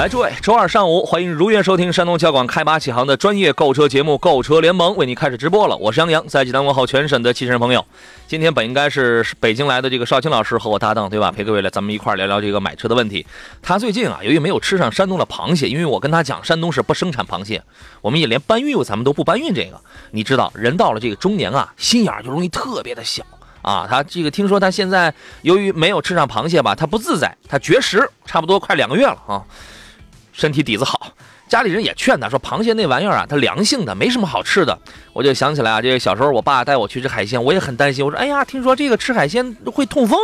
[0.00, 5.76] 来，诸位，周二上午，欢迎如约收听山东交广开拔启航的专业购车节目《购车联盟》，为你开始直播了。
[5.76, 7.84] 我是杨洋，在济南问候全省的汽车人朋友。
[8.26, 11.30] 今天本应该是北京来的这个邵青老师和我搭档，对吧？
[11.30, 13.26] 陪各位来，咱们一块聊聊这个买车的问题。
[13.60, 17.62] 他最近啊，由于没有吃上山东的螃蟹，因为我跟他讲，山东是不生产螃蟹，
[18.00, 19.78] 我们也连搬运咱们都不搬运这个。
[20.12, 23.22] 你知道，人到了这个中年啊，心眼就容易特别的小
[23.60, 23.86] 啊。
[23.86, 29.44] 他这个听说他现在由于没有吃上螃蟹吧，他不自在，他绝食，差不多快两个月了啊。
[30.40, 31.12] 身体底子好，
[31.50, 34.78] 家里人也劝他说：“螃蟹那玩意儿啊，它凉性的，没什么好吃的。”
[35.12, 38.02] 我就想起来啊，这个小时候我爸带我去吃海鲜，我也很担心。
[38.02, 40.18] 我说：“哎呀，听说这个吃海鲜会痛风。”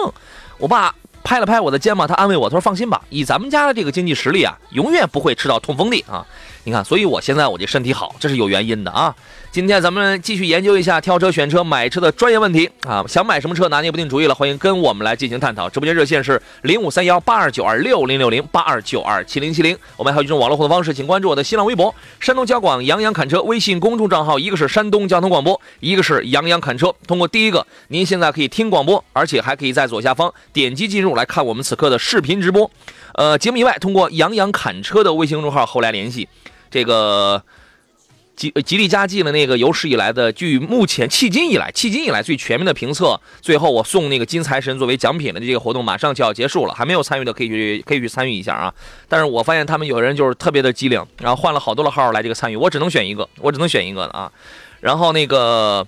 [0.56, 6.26] 我爸拍了拍我的肩膀，他安慰我，他说：“放心吧，以咱们家的这个经济实力啊，永远不会吃到痛风的啊。”
[6.64, 9.14] 你看，所以我现在我这身体好，这是有原因的啊。
[9.56, 13.02] 今天咱们继续研究一下挑车、选车、买车的专业问题啊！
[13.08, 15.66] 想买什么车拿捏不定主意了，欢迎跟我们来进行探讨。
[15.70, 19.74] 直播间热线是零五三幺八二九二六零六零八二九二七零七零。
[19.96, 26.94] 我们还有一种网络互动方式，请关注我的新浪微博“山东交广杨洋侃车”微信公众账号，一个是山东交通广播，一个是杨洋侃车。
[27.06, 32.70] 通过第一个，您现在可以听广播，而且还可以在左下方点击进入来看我们此刻的视频直播。
[33.14, 36.28] 呃，节目以外，通过杨洋侃车的微信公众号后来联系。
[36.70, 37.42] 这个
[38.36, 48.74] 吉吉利嘉际的那个有史以来的，据目前迄今以来迄今以来最全面的评测，最后我送那个金财神作为奖品的这个活动马上就要结束了，还没有参与的可以去可以去参与一下啊！
[49.08, 54.30] 但是我发现他们有人就是特别的机灵，然后换了好多的号来这个参与，我只能选一个，我只能选一个的啊！
[54.80, 55.86] 然后那个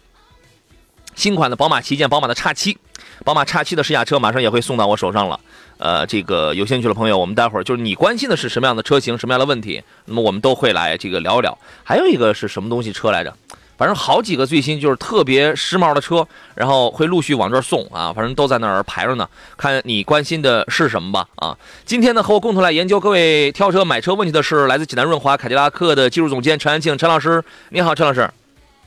[1.14, 2.78] 新款的宝马旗舰宝马的叉七，
[3.25, 5.38] 宝马叉七的试驾车马上也会送到我手上了。
[5.78, 11.56] 呃，这个有兴趣的朋友，我们待会儿就是你关心的是什么样的车型，什么样的问题，那么我们都会来这个聊一聊。
[11.82, 13.34] 还有一个是什么东西车来着？
[13.76, 19.28] 反正好几个最新就是特别时髦的车，然后会陆续往这儿送啊，反正都在那儿排着呢。
[19.56, 21.56] 看你关心的是什么吧啊！
[21.84, 27.40] 今天呢，和我共同来研究各位挑车买车问题的是来自济南润华凯迪拉克的技术总监陈安庆陈老师。
[27.68, 28.28] 你好，陈老师。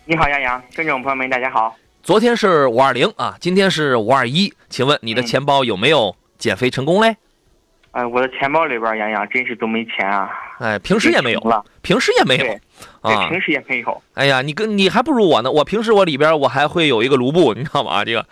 [0.04, 1.74] 你好，杨洋，听众朋友们，大家好。
[2.04, 6.14] 昨天是五二零啊，今天是五二一，请问你的钱包有没有？
[6.42, 7.16] 减肥成功嘞！
[7.92, 10.30] 哎，我的钱包里边，洋洋真是都没钱啊！
[10.60, 12.54] 哎，平时也没有了，平时也没有，
[13.02, 14.02] 啊，平时也没有。
[14.16, 15.52] 哎呀，你跟你还不如我呢！
[15.52, 18.04] 我平时我里边我还会有一个卢布，你知道吗？
[18.04, 18.26] 这个，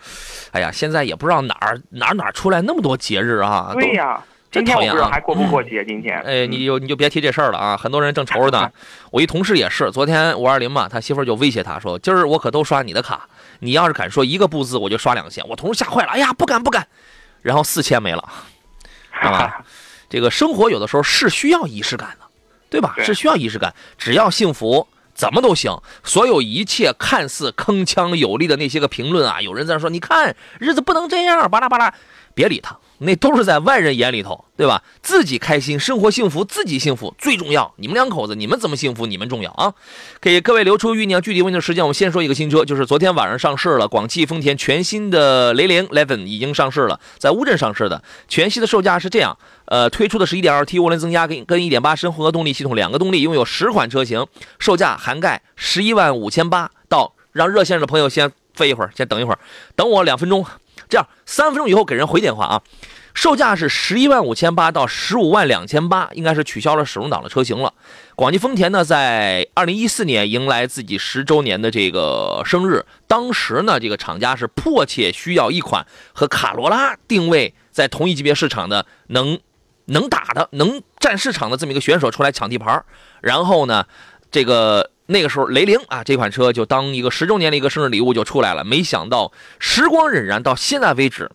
[0.50, 3.70] 哎呀，现在也不知道哪儿哪儿哪儿出来那么多节日啊！
[3.74, 5.10] 对呀，真讨厌啊！
[5.12, 5.84] 还过不过节？
[5.84, 6.18] 今天？
[6.22, 7.76] 哎，你就你就别提这事儿了啊！
[7.76, 8.70] 很多人正愁着呢。
[9.10, 13.28] 我一同事也是，昨天五二零嘛，他媳妇就威胁他说：“今儿我可都刷你的卡，
[13.58, 16.86] 你要是敢说一个不字，我就刷两千。”我同事吓坏了，哎呀，不敢不敢，
[17.42, 18.32] 然后四千没了。
[19.20, 19.64] 啊，
[20.08, 22.26] 这个生活有的时候是需要仪式感的，
[22.70, 22.94] 对吧？
[23.04, 23.74] 是需要仪式感。
[23.98, 25.78] 只要幸福，怎么都行。
[26.02, 31.92] 所有一切看似铿锵有力的那些个评论啊，有人在说：“你看，日子不能这样，巴拉巴拉。”
[32.34, 32.78] 别理他。
[33.00, 34.82] 那都是在外人眼里头，对吧？
[35.02, 37.72] 自己开心，生活幸福，自己幸福最重要。
[37.76, 39.06] 你们两口子，你们怎么幸福？
[39.06, 39.72] 你们重要啊！
[40.20, 41.82] 给各位留出酝酿具体问题的时间。
[41.82, 48.02] 我们先说一个新车，就是昨天晚上上市了，广汽丰田全新的雷凌 Eleven 已经上市了，在乌镇上市的。
[48.28, 54.26] 全系的售价是这样，呃，推出的是一点二 T 涡轮增压跟跟一点八升混合动力系统，两个动力，拥有十款车型，
[54.58, 57.14] 售价涵盖十一万五千八到。
[57.32, 59.38] 让热线上的朋友先飞一会儿，先等一会儿，
[59.76, 60.44] 等我两分钟。
[60.90, 62.62] 这样三分钟以后给人回电话啊！
[63.14, 67.72] 售价是十一万五千八到十五万两千八，应该是取消了手动挡的车型了。
[68.14, 79.38] 广汽丰田呢，在二零一四年迎来自己十周年的这个生日，当时呢，这个厂家是迫切需要一款和卡罗拉定位在同一级别市场的能
[79.86, 82.84] 能打的、能占市场的这么一个选手出来抢地盘
[83.20, 83.86] 然后呢，
[84.30, 84.90] 这个。
[85.10, 88.62] 那个时候，雷凌啊这款车就当一个十周年的一个生日礼物就出来了。
[88.62, 91.28] 没想到时光荏苒，到现在为止，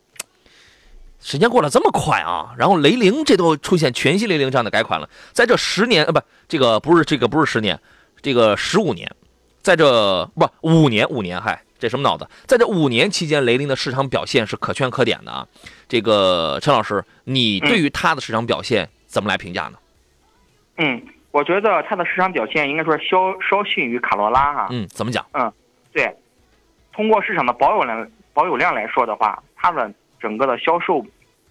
[1.21, 2.53] 时间过得这么快啊！
[2.57, 5.09] 然后雷凌这都出现全新雷凌这样的改款了。
[5.33, 7.77] 在这十年啊，不，这个不是这个不是十年，
[8.21, 9.13] 这个十五年，
[9.61, 12.25] 在这不五年五年，嗨，这什么脑子？
[12.47, 15.45] 在这五年期间，雷凌的市场表现是可圈可点的啊。
[15.89, 19.77] 这个陈老师，你对于它的市场表现怎么来评价呢？
[20.77, 21.01] 嗯。
[21.35, 24.67] 我觉得它的市场表现应该说稍稍逊于卡罗拉哈。
[24.71, 25.25] 嗯，怎么讲？
[25.33, 25.51] 嗯，
[25.91, 26.09] 对，
[26.93, 31.05] 通过市场的保有量保有量来说的话，它的整个的销售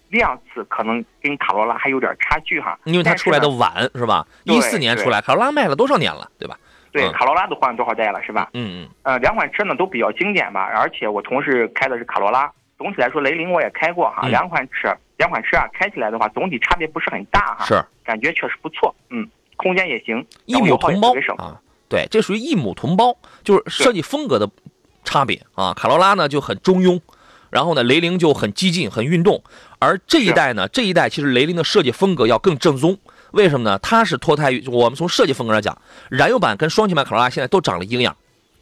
[0.09, 2.75] 量次可能跟卡罗拉还有点差距哈。
[2.85, 4.25] 因为它出来的晚是吧？
[4.45, 6.57] 一四年出来，卡罗拉卖了多少年了，对吧？
[6.91, 8.49] 对，卡罗拉都换了多少代了，是吧？
[8.53, 8.89] 嗯嗯。
[9.03, 12.51] 呃，两款车呢都比较经典吧，而且我同事开的是卡罗拉。
[12.79, 17.65] 总体来说，雷凌我也开过哈，两款车，两款车啊，开起来的话，总体差别不是很大哈。
[17.65, 17.85] 是。
[18.03, 21.59] 感觉确实不错，嗯，空间也行，一母同胞啊。
[21.87, 24.49] 对，这属于一母同胞，就是设计风格的
[25.03, 25.73] 差别啊。
[25.73, 26.99] 卡罗拉呢就很中庸，
[27.51, 29.43] 然后呢雷凌就很激进、很运动，
[29.79, 32.97] 而这一代呢，这一代其实雷凌的设计风格要更正宗。
[33.31, 33.77] 为什么呢？
[33.79, 35.77] 它是脱胎于我们从设计风格来讲，
[36.09, 38.15] 燃油版跟双擎版卡罗拉现在都长了一个样，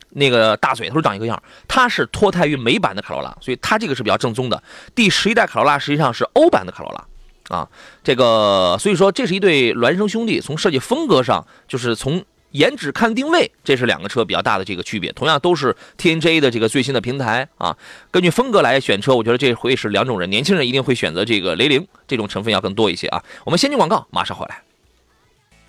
[0.10, 1.42] 那个大嘴都长一个样。
[1.68, 4.62] 它是脱胎于美版的卡罗拉，所以它这个是比较正宗的。
[4.94, 7.06] 第十一代卡罗拉实际上是欧版的卡罗拉
[7.50, 7.68] 啊，
[8.04, 12.24] 这个所以说这是一对孪生兄弟，从设计风格上就是从。
[12.54, 15.12] 颜值看定位，这是两个车比较大的这个区别。
[15.14, 17.76] 同样都是 TNGA 的这个最新的平台啊，
[18.12, 20.30] 根据风格来选车，我觉得这会是两种人。
[20.30, 23.24] 年轻人一定会选择这个雷凌，这种成分要更多一些啊。
[23.44, 24.62] 我们先进广告，马上回来。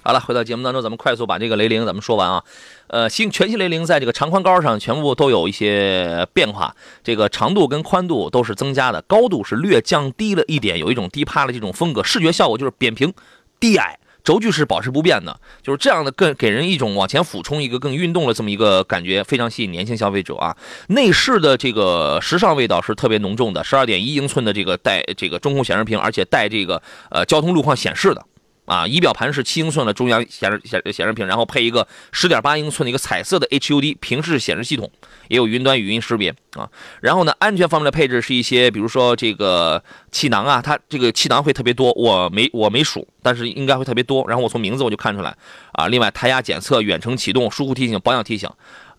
[0.06, 2.44] 好了，回到节目当中，咱们快速把这个雷凌咱们说完啊。
[2.88, 13.14] 呃，新全新雷凌在这个长宽高上全部都有一些变化，这个长度跟宽度都是增加的，高度是略降低了一点，有一种低趴的这种风格，视觉效果就是扁平、
[13.58, 13.98] 低矮。
[14.22, 20.54] 轴距是保持不变的，就是这样的，更给人一种往前俯冲一个更运动的这么一个感觉，非常吸引年轻消费者啊。
[20.88, 28.24] 内饰的这个时尚味道是特别浓重的，十二点一英寸的这个带这个中控显示屏，而且带这个呃交通路况显示的。
[28.64, 34.90] 啊，仪表盘是七英寸的中央显示显显示屏，然后配一个十点八英寸的一个彩色的 HUD 平视显示系统，
[35.28, 36.68] 也有云端语音识别啊。
[37.00, 44.24] 然后呢，安全方面的配置是一些，比如说这个气囊啊，它这个气囊会特别多，我没我没数，但是应该会特别多。
[44.26, 45.36] 然后我从名字我就看出来
[45.72, 45.88] 啊。
[45.88, 48.48] 另外，胎压检测、远程启动、疏忽提醒、保养提醒。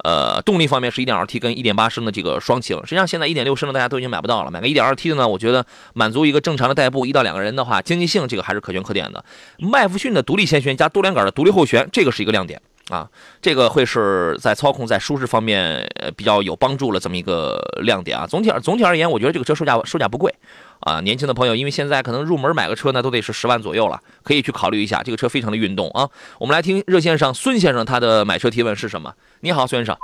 [0.03, 9.23] 呃，动力方面是 1.2T 跟1.8升的这个双擎，实际上现在1.6升的大家都已经买不到了，买个 1.2T 的呢，我觉得满足一个正常的代步一到两个人的话，经济性这个还是可圈可点的。
[9.57, 13.09] 麦弗逊的独立前悬加多连杆的独立后悬，这个是一个亮点啊，
[13.41, 18.27] 这个会是在操控在舒适方面呃比较有帮助了这么一个亮点啊。
[18.27, 20.33] 总体而总体而言，我觉得这个车售价售价不贵
[20.81, 26.07] 啊，年轻的朋友因为现在可能入门买个车呢都得是十万左右了，可以去考虑一下，这个车非常的运动啊。
[26.39, 29.13] 我们来听热线上孙先生他的买车提问是什么？
[29.39, 29.97] 你好，孙先生。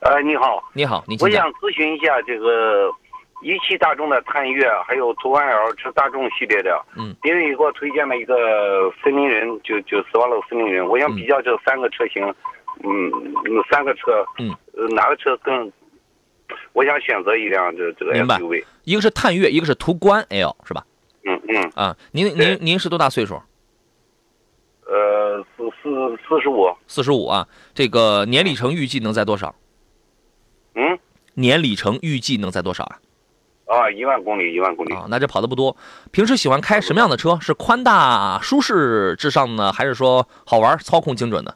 [0.00, 2.88] 呃，你好，你好，你我想咨询一下这个
[3.40, 6.84] 一汽大众的探岳，还有途观 L 是大众系列的。
[6.96, 10.86] 嗯，别人给我推荐了一个森林人，就就斯巴鲁森林人。
[10.86, 12.22] 我想比较这三个车型，
[12.82, 13.12] 嗯，
[13.70, 14.54] 三个车，嗯，
[14.94, 15.70] 哪个车更？
[16.72, 18.64] 我想选择一辆这这个 SUV。
[18.84, 20.84] 一个是探岳，一个是途观 L，是吧？
[21.24, 21.70] 嗯嗯。
[21.74, 23.40] 啊，您您您是多大岁数？
[24.86, 26.74] 呃，四四四十五。
[26.86, 29.54] 四十五啊，这个年里程预计能在多少？
[30.74, 30.98] 嗯，
[31.34, 32.98] 年里程预计能在多少啊？
[33.68, 35.76] 啊，一万公里，一万公里啊，那这跑的不多。
[36.10, 37.38] 平时喜欢开什么样的车？
[37.40, 41.54] 是宽大舒适至上呢，还是说好玩、操控精准的？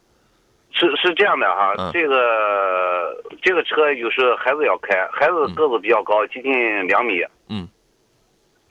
[0.73, 7.25] 是是这样的哈，这个这个车有时候孩子要开，孩子个子比较高，接近两米。
[7.49, 7.67] 嗯。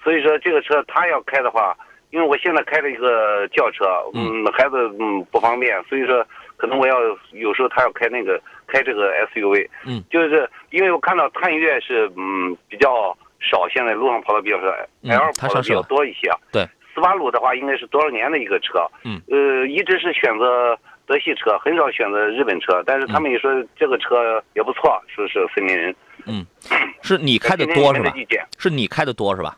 [0.04, 1.76] 所以说这个车他要开的话，
[2.12, 6.26] 因为我现在开了一个轿车，嗯，孩子嗯不方便，所以说
[6.58, 6.96] 可能我要
[7.34, 8.40] 有时候他要开那个。
[8.68, 14.68] 开这个 SUV，嗯，就是因为我看到探岳是嗯比较少，现在路上跑的比较少
[15.04, 16.32] ，L 跑的比较多一些。
[16.52, 25.96] 对，斯巴鲁的话应该是多少年的一个车，嗯，呃，一直是选择德系车，很少选择日本车，但是他们也说这个车也不错，说是森林人。
[26.26, 26.46] 嗯，
[27.02, 28.14] 是你开的多是吧？
[28.58, 29.58] 是你开的多是吧？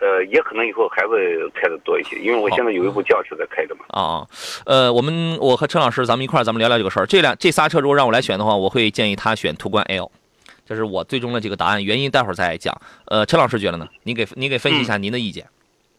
[0.00, 3.84] 呃，也可能以后孩子开的多一些，因为我现在有一部轿车在开着嘛。
[3.88, 4.26] 啊，
[4.66, 7.06] 呃，我们我和陈老师咱们一块儿咱们聊聊这个事儿。
[7.06, 10.10] 这辆这仨车如果让我来选的话，我会建议他选途观 L，
[10.64, 11.84] 这是我最终的这个答案。
[11.84, 12.74] 原因待会儿再讲。
[13.06, 13.88] 呃，陈老师觉得呢？
[14.02, 15.46] 您给您给分析一下您的意见。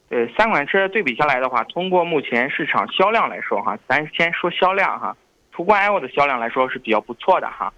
[0.09, 5.15] 呃，三款车对比下来的话，通过目前市场销量来说哈，咱先说销量哈，
[5.51, 7.73] 途观 L 的销量来说是比较不错的哈。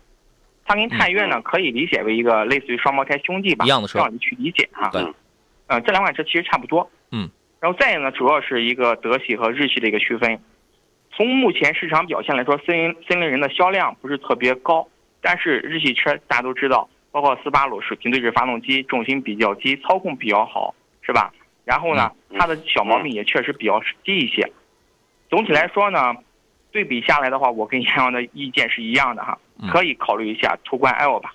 [0.65, 4.89] 它跟探岳呢可以理解为一个类似于双胞胎兄弟吧，一样的车，让你去理解哈。
[4.91, 5.01] 对。
[5.67, 7.29] 呃，这两款车其实差不多，嗯，
[7.59, 10.39] 然后再一个呢，主要是一个德系和日系的一个区分。
[11.11, 14.87] 从目前市场表现来说，森林森林人的销量不是特别高，
[15.21, 21.33] 但是日系车大家都知道，包括斯巴鲁水平对置发动机，重心比较低，操控比较好，是吧？
[21.65, 24.49] 然后呢，它的小毛病也确实比较低一些。
[25.29, 26.15] 总体来说呢，
[26.71, 29.37] 对比下来的话，我跟杨洋的意见是一样的哈，
[29.69, 31.33] 可以考虑一下途观 L 吧。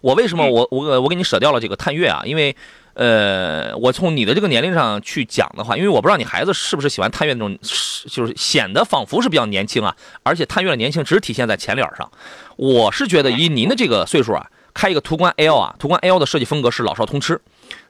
[0.00, 2.22] 我为什么我我我给你舍掉了这个探岳啊？
[2.24, 2.54] 因为，
[2.94, 7.58] 呃，我从你的这个年龄上去讲的话，因为我不知道你孩子是不是喜欢探岳那种，
[8.06, 12.10] 就是显得仿佛是比较年轻啊，而且探岳的年轻只体现在前脸上。
[12.56, 17.40] 我是觉得以您的这个岁数啊，开一个途观 L 啊，途观 L 的设计风格是老少通吃，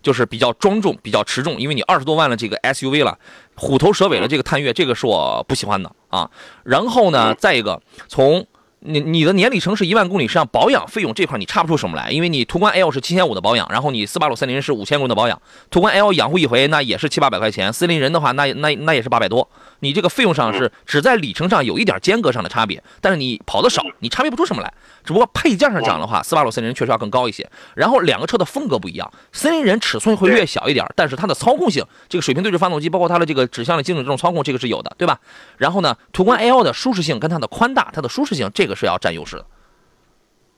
[0.02, 3.18] 就是比较庄重、比较持重，因为你二十多万的这个 SUV 了，
[3.56, 6.30] 虎头蛇尾的这个探岳，这个是我不喜欢的啊。
[6.64, 8.46] 然后呢，再一个从
[8.80, 19.48] 你你的年里程是一万公里，实际上保养费用这块你差不出什么来，因为你途观 L 是七千五的保养，然后你斯巴鲁森林是五千公里的保养，途观 L 养护一回那也是七八百块钱，森林人的话那那那也是八百多，
[19.80, 24.72] 你这个费用上是只在里程上有一点间隔上的差别，但是你跑的少，你差别不出什么来，
[25.04, 35.18] 只不过配件上讲的话，斯巴鲁森林人确实要更高一些，然后两个车的风格不一样，森林人尺寸会略小一点，但是它的操控性，这个水平对置发动机，包括它的这个指向的精准这种操控，这个是有的，对吧？
[35.56, 39.46] 然后呢，途观 L 的舒适性跟它的宽大，它的舒适性，这个是要占优势的。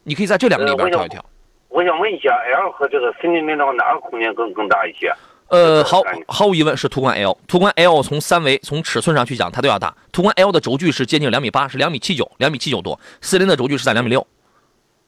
[0.03, 1.25] 你可以在这两个里边挑一挑。
[1.69, 5.13] 我想问一下，L 和这个森林人的话，哪个空间更更大一些？
[5.49, 7.37] 呃，毫毫无疑问是途观 L。
[7.47, 9.95] 途观 L 从三维、从尺寸上去讲，它都要大。
[10.13, 12.99] 途观 L 的轴距是接近两米八，是两米七九，两米七九多。
[13.21, 14.27] 森林的轴距是在两米六，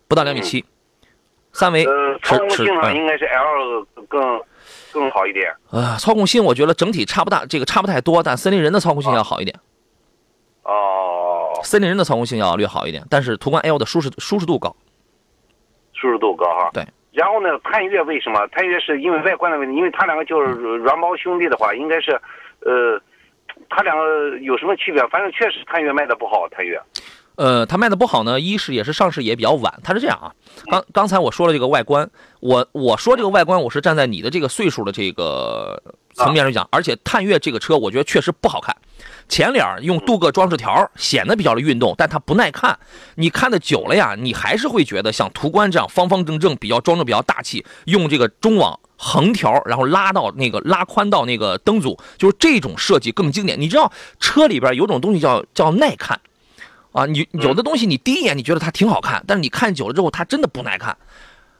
[0.08, 0.64] 不到两米七。
[1.52, 4.40] 三维呃，操控尺尺嗯性上应该是 L 更
[4.92, 5.52] 更好一点。
[5.70, 9.58] 呃，操控性我觉得整体差不大，这个差不太多，但森林人的操控性要好一点，
[10.64, 10.72] 哦，
[11.62, 14.74] 森林人的操控性要略好一点，但是途观 L 的舒适舒适度高。
[15.92, 16.70] 舒适度高哈。
[16.72, 16.84] 对。
[17.12, 18.46] 然后呢，探岳为什么？
[18.48, 22.12] 探岳是因为外观的问题，因为它两个就是软毛兄弟的话，应该是，
[22.60, 22.98] 呃，
[23.68, 25.06] 它两个有什么区别？
[25.08, 26.80] 反正确实探岳卖的不好，探岳。
[27.36, 29.80] 呃，它卖的不好呢，一是也是上市也比较晚。
[29.84, 30.32] 它是这样啊，
[30.70, 35.82] 刚刚才我说了这个外观，我我说这个外观，我是站在你的这个岁数的这个
[36.14, 38.74] 层面上讲，而且探岳这个车，我觉得确实不好看。
[39.28, 42.78] 前脸用镀铬装饰条，显得比较的运动，但它不耐看。
[43.14, 53.60] 你看的久了呀，你还是会觉得像途观这样方方正正、比较庄重、比较大气，用这个中网横条，然后拉到那个拉宽到那个灯组，就是这种设计更经典。
[53.60, 56.20] 你知道车里边有种东西叫叫耐看。
[56.92, 60.94] 啊，你有的东西你第一眼你觉得它挺好看，但是你看久了之后，它真的不耐看。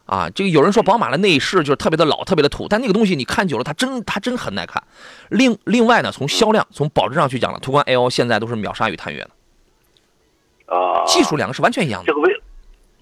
[0.05, 4.83] 啊，这个有人说宝马的内饰就是特别的老，特别的土，但那个东西你看久了，它真它真很耐看。
[5.31, 11.05] 另另外呢，从销量、从保值上去讲了，途观 L 现在都是秒杀于探岳的，啊。
[11.07, 12.07] 技术两个是完全一样的。
[12.07, 12.43] 这个维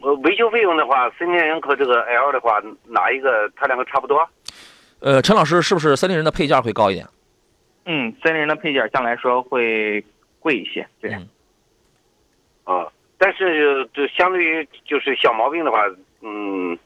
[0.00, 4.28] 呃维修费用的话，森林人和这个 L 的话，哪一个它两个差不多？
[5.00, 7.06] 呃，陈老师是不是森林人的配件会高一点？
[7.86, 10.04] 嗯，森林人的配件相对来说会
[10.38, 11.12] 贵一些，对。
[11.12, 11.28] 嗯
[12.64, 12.86] 啊，
[13.18, 15.78] 但是就相对于就是小毛病的话，
[16.20, 16.78] 嗯，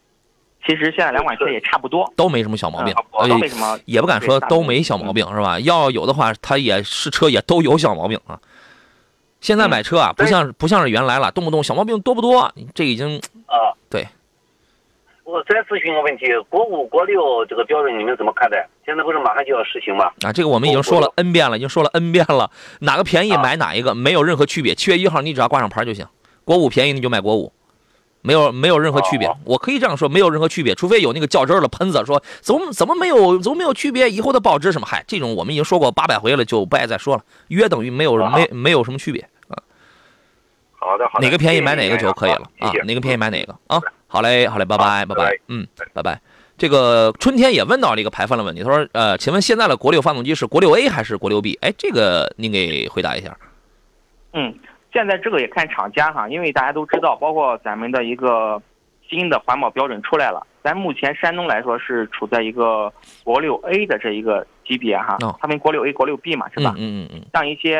[0.66, 5.58] 其实现在两款车也差不多，都没什么小毛病，嗯都没什么，也不敢说都没小毛病是吧？
[5.60, 8.38] 要有的话，它也是车也都有小毛病啊。
[9.40, 12.50] 现在买车啊，不像不像是原来了，动不动小毛病多不多？
[12.74, 14.06] 这已经啊，对。
[15.24, 18.68] 我再咨询个问题，国五、国六这个标准你们怎么看待？
[18.84, 20.04] 现在不是马上就要实行吗？
[20.20, 24.74] 啊，这个我们已经说了 N 遍了，已经说了 N 遍了，哪个便宜买哪一个，没有任何区别。
[24.74, 26.06] 七月一号你只要挂上牌就行，
[26.44, 27.53] 国五便宜你就买国五，
[28.24, 29.30] 没有没有任何区别。
[29.44, 39.60] 我可以这样说，没有任何区别，除非有那个较真儿的喷子说怎么怎么没有怎么没有区别，以后的保值什么，嗨，这种我们已经说过八百回了，就不爱再说了，约等于没有没没有什么区别啊。
[40.72, 43.80] 好的好的，哪个便宜买哪个就可以了啊，哪个便宜买哪个啊。
[44.06, 46.20] 好嘞，好嘞，拜拜，拜拜，嗯，拜拜。
[46.56, 51.58] 这个春天也问到了一个排放的问题，他说，呃，请问现在的国六发动机是国六 A 还是国六 B？
[51.60, 53.36] 哎，这个您给回答一下。
[54.34, 54.56] 嗯，
[54.94, 58.62] 现在这个也看厂家哈，因为大家都知道，包括咱们的一个
[59.08, 62.92] 新的环保标准出来了，咱目前山东来说是处在一个
[63.24, 66.76] 国六 A 的这一个级别哈，哦他们国六 A、国六 B 嘛，是吧？
[66.78, 67.76] 嗯嗯嗯像一些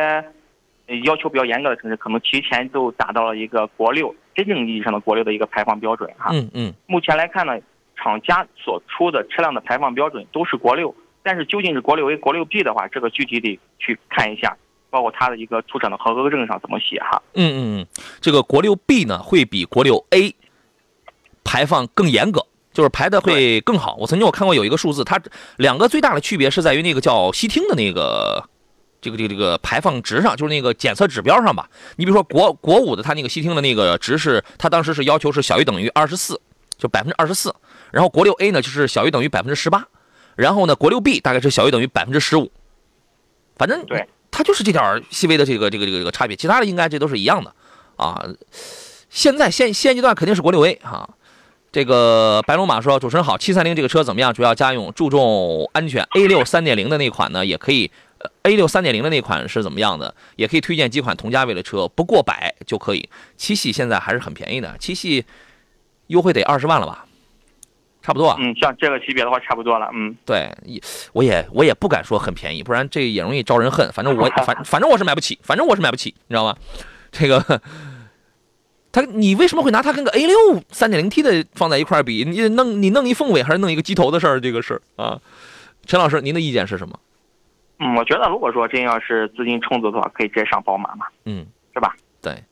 [0.88, 6.30] 呃要求比较严格的城市，可能提前都达到了一个国六真正意义上的国六的一个排放标准哈。
[6.32, 7.56] 嗯嗯目前来看呢，
[7.94, 10.92] 厂家所出的车辆的排放标准都是国六，
[11.22, 14.56] 但是究竟是国六 A、国六 B 的话，这个具体得去看一下，
[14.94, 17.20] 包括它的一个出厂的合格证上怎么写哈。
[17.34, 17.86] 嗯嗯嗯，
[18.20, 20.36] 这个国六 B 呢会比国六 A
[21.42, 22.46] 排放更严格。
[22.72, 23.94] 就是排的会更好。
[24.00, 25.16] 我曾经我看过有一个数字，它
[25.58, 28.48] 两个最大的区别是在于那个叫烯烃的那个
[29.00, 31.70] 这个这个这个排放值上，就是那个检测指标上吧。
[31.94, 36.40] 你比如说国国五的它那个烯烃的那个值是，它当时是要求是小于等于二十四，
[36.76, 37.54] 就百分之二十四。
[37.92, 39.86] 然后国六 A 呢就是小于等于百分之十八，
[40.34, 42.50] 然后呢国六 B 大概是小于等于百分之十五。
[43.56, 44.04] 反正对，
[44.36, 47.54] 它就是这点细微的这个这个这个这个差别，其他的应该这都是一样的
[47.94, 48.20] 啊。
[49.08, 51.08] 现在现现阶段肯定是国六 A 哈、
[51.70, 54.34] 这个白龙马说：“主持人好，七三零这个车怎么样？
[54.34, 56.02] 主要家用，注重安全。
[56.16, 57.92] A 六三点零的那款呢，也可以
[58.42, 63.08] A 六三点零的那款是怎么样的，也可以推荐几款同价位的车，不过百就可以。
[63.36, 65.24] 七系现在还是很便宜的，七系
[66.08, 67.03] 优惠得二十万了吧？
[68.04, 68.36] 差不多啊。
[68.38, 69.88] 嗯，像这个级别的话，差不多了。
[69.94, 70.80] 嗯，对，也
[71.14, 73.90] 我也我也不敢说很便宜，不然这也容易招人恨。
[73.92, 76.54] 反正我 反反正我是买不起，反正我是买不起，你知道吗？
[77.10, 77.60] 这个。
[78.92, 80.36] 他，你为什么会拿它跟个 A 六
[80.70, 82.24] 三点零 T 的放在一块比？
[82.24, 84.38] 你弄你弄一凤尾还是弄一个鸡头的事儿？
[84.38, 85.20] 这个事儿啊，
[85.84, 86.96] 陈老师，您的意见是什么？
[87.80, 91.06] 嗯，我觉得如果说真要是资金充足的话，可以直接上宝马嘛。
[91.24, 91.44] 嗯，
[91.74, 91.96] 是吧？
[92.22, 92.44] 对，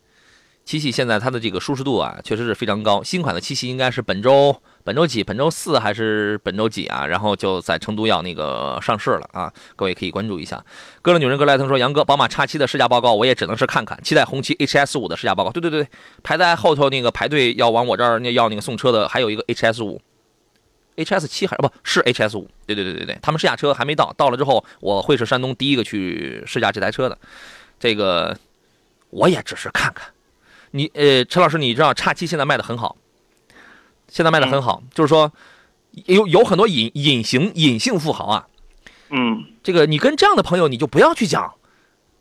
[0.64, 3.04] 七系现在它的这个舒适度啊，确实是非常高。
[3.04, 4.60] 新款的七系应该是本周。
[4.84, 5.22] 本周几？
[5.22, 7.06] 本周四还是本周几啊？
[7.06, 9.52] 然后就在成都要那个上市了啊！
[9.76, 10.64] 各位可以关注一下。
[11.00, 15.86] 哥的女人格莱腾说：“杨哥，宝马叉七的试驾报告我也只能是看看，期待红旗 HS 五的试驾报告。”对对对，
[16.22, 20.00] 排在后头那个排队要往我这儿那要那个送车的还有一个 HS 五
[20.96, 22.48] ，HS 七还是不是 HS 五？
[22.66, 27.16] 对对对对对，他们试驾车还没到，到了之后我会是山东第一个去试驾这台车的。
[27.78, 28.36] 这个
[29.10, 30.08] 我也只是看看。
[30.72, 32.96] 你呃，陈老师，你知道叉七现在卖的很好。
[34.12, 35.32] 现在卖的很好，就是说，
[36.04, 38.46] 有有很多隐隐形隐性富豪啊，
[39.08, 41.54] 嗯，这个你跟这样的朋友，你就不要去讲，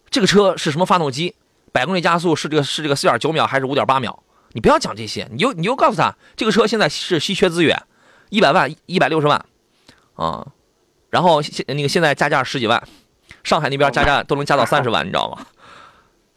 [0.10, 1.36] 这个车是什么发动机，
[1.74, 7.78] 百公里加速是这个是这个四点九秒还是五点八秒，你不要讲这些，你就你就告诉他，这个车现在是稀缺资源，
[8.30, 9.46] 一百万一百六十万，
[10.14, 10.48] 啊，
[11.10, 12.82] 然后现那个现在加价十几万，
[13.44, 15.46] 上海那边加价都能加到三十万，你知道吗？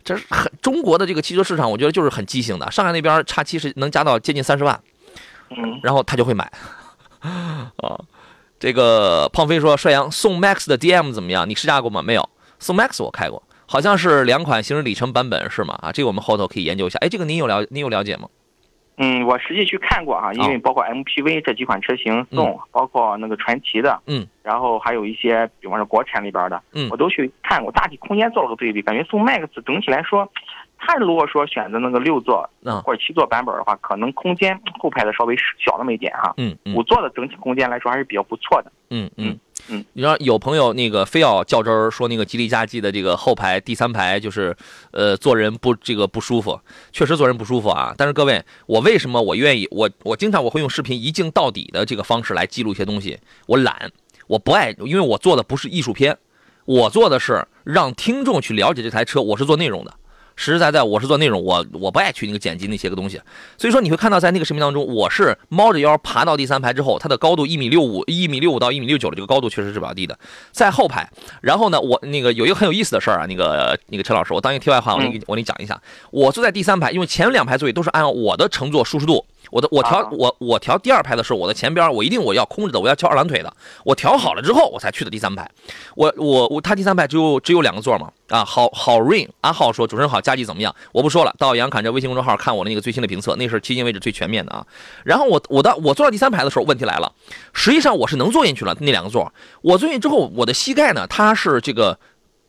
[0.02, 4.82] 这是很中国的这个汽车市场，我觉得就是很畸形的，上海那边叉七是能加到接近三十万。
[5.56, 6.44] 嗯，然后他就会买，
[7.23, 7.99] 啊，
[8.58, 11.49] 这个胖飞说：“帅阳宋 MAX 的 DM 怎么样？
[11.49, 12.02] 你试驾过吗？
[12.02, 15.78] 没有，宋 MAX 我开过，好像是两款行驶里程版本是吗？
[15.82, 16.99] 啊，这个我们后头可以研究一下。
[17.00, 18.28] 哎，这个您有了您有了解吗？
[18.96, 30.30] 嗯，我实际去看过啊，因为包括 MPV 这几款车型，宋，包括那个传奇的，嗯，然后还有一些，比方说国产里边的，嗯，我都去看过，大体空间做了个对比，感觉宋 MAX 整体来说。
[30.86, 32.48] 他如果说选择那个六座
[32.84, 36.34] 或者七座版本的话，可能空间后排的稍微小那么一点哈。
[36.36, 36.74] 嗯嗯。
[36.74, 38.70] 五座的整体空间来说还是比较不错的。
[38.90, 39.38] 嗯嗯
[39.68, 39.82] 嗯。
[39.94, 44.54] 你知道有朋友那个非要较真儿说那个吉利嘉际的这个后排第三排就是，
[44.90, 46.60] 呃，坐人不这个不舒服，
[46.92, 47.94] 确实坐人不舒服啊。
[47.96, 53.18] 但是各位，我为什么我愿意我我经常我会用视频一镜到底的这个方式来记录一些东西？
[53.47, 53.90] 我懒，
[54.26, 56.18] 我不爱，因为我做的不是艺术片，
[56.66, 59.94] 我做的是让听众去了解这台车，我是做内容的。
[60.36, 63.20] 实实在在，我是做内容，我我不爱去那个剪辑那些个东西，
[63.56, 70.18] 所以说你会看到在那个视频当中，我是猫着腰爬到第三排之后，它的高度一米六五，一米六五到一米六九的这个高度确实是比较低的，
[70.52, 71.08] 在后排。
[71.40, 79.25] 然后呢，我那个有一个很有意思的事儿啊，那个那个陈老师，我当一个题外话，我给你我给你讲一下，我坐在第三排，因为前两排座椅都是按我的乘坐舒适度。
[79.54, 83.54] 我的我调我我调第二排的时候，我的前边我一定我要空着的，我要翘二郎腿的。
[83.84, 85.49] 我调好了之后，我才去的第三排。
[85.95, 88.10] 我我我，他第三排只有只有两个座嘛？
[88.30, 90.75] 啊，好好 rain 阿浩说主持人好，佳绩怎么样？
[90.90, 94.67] 我不说了，到杨侃这微信公众号看我的那个最新的评测，那是迄今为止最全面的啊。
[95.04, 97.12] 然后我我到我坐到第三排的时候，问题来了，
[97.52, 99.32] 实际上我是能坐进去了那两个座。
[99.62, 101.97] 我坐进去之后，我的膝盖呢，它是这个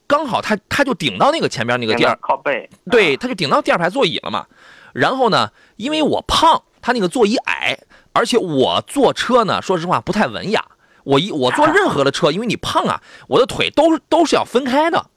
[0.08, 4.48] 刚好，它它就顶到那个前边那个第二靠背，对，它就顶到第二排座椅了嘛。
[4.94, 6.64] 然后呢，因为我胖。
[6.86, 7.80] 他那个座椅矮，
[8.14, 10.64] 而且我坐车呢，说实话不太文雅。
[11.04, 15.08] 我一我坐任何的车，因为你胖啊，我的腿都都是要分开的。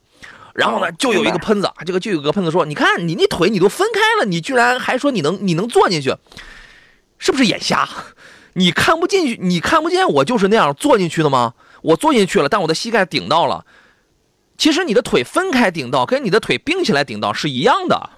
[0.54, 6.14] 然后呢，就有一个喷子，这个就有个喷子说：“你看你那腿你都分开了，你居然还说你能你能坐进去，
[7.18, 7.86] 是不是眼瞎？
[8.54, 11.52] 你看不进去，你看不见我就是那样坐进去的吗？
[11.82, 13.66] 我坐进去了，但我的膝盖顶到了。
[14.56, 18.08] 其实你的腿分开顶到，跟你的腿并起来顶到是一样的。”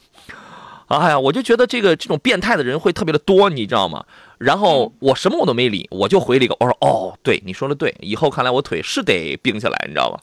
[0.90, 4.04] 哎呀，我就觉得这个这种变态的人会特别的多，你知道吗？
[4.38, 10.18] 然后我什么我都没理，我就回了一个，我说哦，对，你说的对，以后看来我腿是得并起来，你知道吗？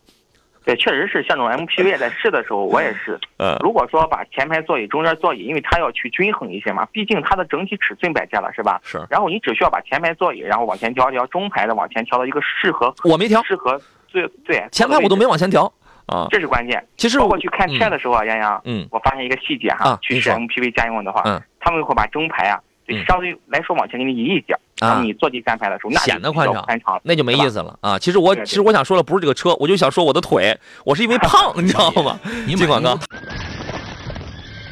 [0.65, 3.17] 对，确实是像这种 MPV 在试的时候，我也是。
[3.37, 3.55] 嗯。
[3.61, 8.81] 如果说把前排座椅、中间座椅，因为它要去均衡一些嘛，毕竟它的整体尺寸摆在了，是吧？
[8.83, 9.01] 是。
[9.09, 12.93] 然后你只需要把前排座椅，然后往前调调，中排的往前调到一个适合。
[13.05, 13.41] 我没调。
[13.43, 14.67] 适合最对。
[14.69, 15.71] 前排我都没往前调。
[16.07, 16.83] 啊，这是关键。
[16.97, 22.59] 其实包括去看车的时候啊，杨洋，嗯，我发现一个细节哈，去试 MPV 家用的话，嗯，他们会把中排啊，
[23.07, 26.47] 相对来说往前给你移一点，啊，你坐第三排的时候，那显得宽
[26.81, 27.99] 敞，那就没意思了啊。
[27.99, 32.19] 其实我其实我想说的不是这个车，我就想说我的腿，我是因为 胖，你知道吗？
[32.47, 32.97] 进广告。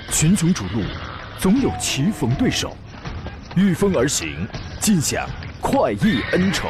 [0.09, 0.81] 群雄逐鹿，
[1.37, 2.75] 总有棋逢对手，
[3.57, 4.47] 御风而行，
[4.79, 5.27] 尽享
[5.59, 6.69] 快意恩仇。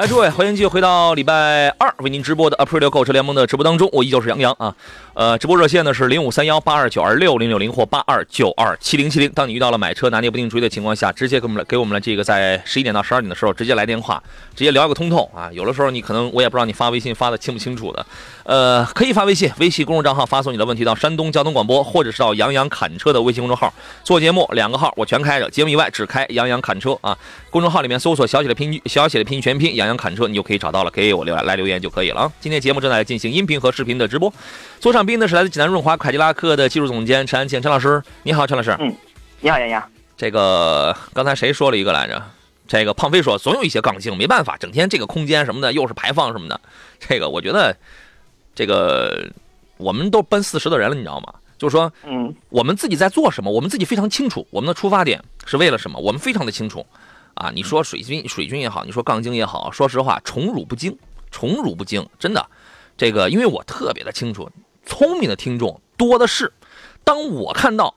[0.00, 4.74] 来，诸位，欢迎继续回到礼拜二为您直播的 April 购车联盟的直播当中，我依旧是杨洋啊。
[5.12, 9.30] 呃，直播热线呢是零五三幺八二九二六零六零或八二九二七零七零。
[9.34, 14.22] 当你遇到了买车拿捏不定主意的情况下，直接给我们来给我们来这个在十一点到十二点的时候直接来电话，
[14.56, 15.50] 直接聊一个通透啊。
[15.52, 18.06] 有的时候你可能我也不知道你发微信发的清不清楚的，
[18.44, 23.70] 呃，可以发微信，微信公众账号发送你的问题到山东交通广播，或者是到杨洋侃车的微信公众号
[24.02, 27.14] 做节目，两个号我全开着，节目以外只开杨洋侃车啊。
[27.50, 32.32] 公众号里面搜索小写的拼音小写的拼音全拼杨洋洋侃车，你就可以找到了，给我留来留言就可以了啊。
[32.40, 34.32] 今天节目正在进行音频和视频的直播，
[34.78, 38.74] 左上宾呢是来自济南润华凯迪拉克的技术总监陈安庆陈老师，你好，陈老师。
[38.78, 38.94] 嗯，
[39.40, 39.82] 你好，杨洋。
[40.16, 42.22] 这个刚才谁说了一个来着？
[42.68, 46.60] 这个胖飞说总有一些杠精，没办法，整天这个空间什么的又是排放什么的。
[47.00, 47.76] 这个我觉得，
[48.54, 49.28] 这个
[49.76, 51.34] 我们都奔四十的人了，你知道吗？
[51.58, 56.86] 就是说，嗯，我们自己在做什么，我们自己非常清楚，我们的出发点是为了什么，我们非常的清楚。
[57.34, 60.96] 啊，你说水军水军也好，你说杠精也好，说实话，宠辱不惊，
[61.30, 62.46] 宠辱不惊，真的。
[62.96, 64.50] 这个，因为我特别的清楚，
[64.84, 66.52] 聪明的听众多的是。
[67.02, 67.94] 当我看到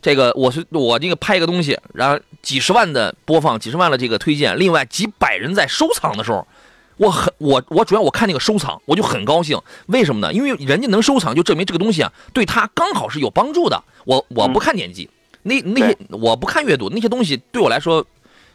[0.00, 6.48] 这个，我是我这个拍一个东西，然后几十万的播放，几十万的这个推荐，另外几百人在收藏的时候，
[6.96, 9.60] 我很我我主要我看那个收藏，我就很高兴。
[9.88, 10.32] 为什么呢？
[10.32, 13.84] 因为人家能收藏，就证明这个东西啊，对他刚好是有帮助的。
[14.06, 15.10] 我我不看年纪，
[15.42, 18.06] 那那些我不看阅读，那些东西对我来说。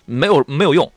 [0.08, 0.92] 没有没有用，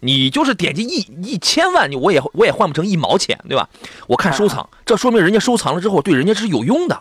[0.00, 3.70] 你就是点击一一千万，你我也我也换不成一毛钱，对吧？
[4.06, 7.00] 我看收藏，这说明人家收藏了之后对人家是有用的，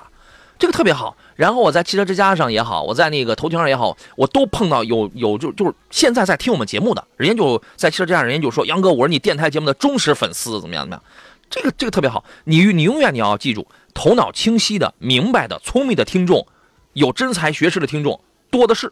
[0.58, 1.18] 这个特别好。
[1.36, 11.04] 然后我在汽车之家上也好，我在那个头条上也好，我都碰到有有就就是现在在听我们节目的，人家就在汽车之家，人家就说杨哥，我是你电台节目的忠实粉丝，怎么样怎么样？
[11.50, 16.48] 这个这个特别好，你你永远你要记住，头脑清晰的、明白的、聪明的听众，
[16.94, 18.92] 有真才学识的听众多的是，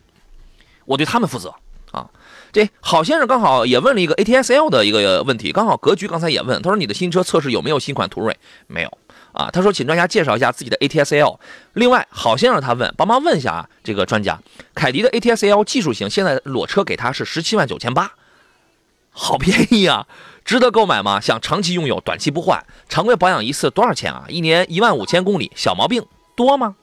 [0.86, 1.56] 我对他们负责
[1.92, 2.10] 啊。
[2.54, 8.38] 这郝先生刚好也问了一个 ATS-L 的一个问题，刚好格局刚才也问，他说你的新车测试有没有新款途锐？
[8.68, 8.98] 没有
[9.32, 9.50] 啊。
[9.52, 11.40] 他说请专家介绍一下自己的 ATS-L。
[11.74, 14.40] 另外，郝先生他问，帮忙问一下啊，这个专家，
[14.76, 18.12] 凯迪的 ATS-L 技术型现在裸车给他是十七万九千八，
[19.10, 20.06] 好便宜啊，
[20.46, 21.20] 值得购买吗？
[21.20, 24.26] 想长期拥有，短期不换，常规保养一次多少钱啊？
[24.30, 26.76] 一年一万五千公里，小毛病多吗？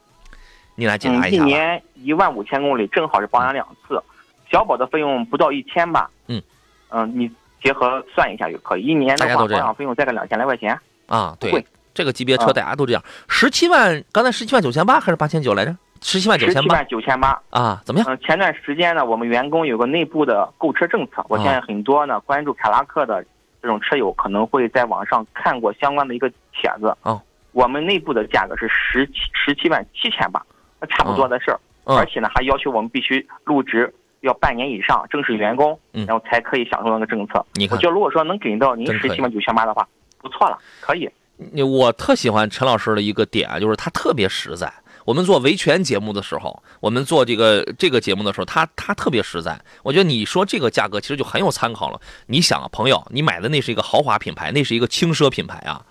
[0.75, 1.43] 你来解答一下。
[1.43, 4.03] 一年一万五千公里，正好是保养两次。
[4.51, 6.09] 小保的费用不到一千吧？
[6.27, 6.41] 嗯，
[6.89, 7.31] 嗯，你
[7.63, 8.81] 结合算一下就可以。
[8.81, 11.35] 一年的话，保养费用再个两千来块钱啊。
[11.39, 13.01] 对，这个级别车大家都这样。
[13.29, 15.73] 十七万，刚才十七万九千八还是八千九来着？
[16.01, 16.61] 十七万九千八。
[16.61, 17.81] 十七万九千八啊？
[17.85, 18.09] 怎么样？
[18.09, 23.23] 嗯，前段时间呢，我们员工有个内部的购车政策，我现在很多呢关注凯拉克的
[23.61, 26.93] 这种车友可能会在网上看过相关的一个帖子。
[27.03, 27.21] 哦，
[27.53, 30.43] 我们内部的价格是十七十七万七千八，
[30.79, 31.59] 那差不多的事儿。
[31.83, 33.93] 而且呢，还要求我们必须入职。
[34.21, 37.45] 要半年以上正式员工，然后才可以享受那个政策。
[37.69, 39.87] 我觉得如果说能给到您十七万九千八的话，
[40.19, 41.09] 不错了，可以。
[41.53, 44.71] 你我特喜欢陈老师的一个点，就是他特别实在。
[45.03, 49.59] 我们做维权节目的时候，我们做这个这个节目的时候，他他特别实在。
[49.81, 51.99] 我觉得你说这个价格其实就很有参考了。
[52.27, 55.83] 你想啊，朋友，你买的那是一个豪华品牌，那是一个轻奢品牌啊。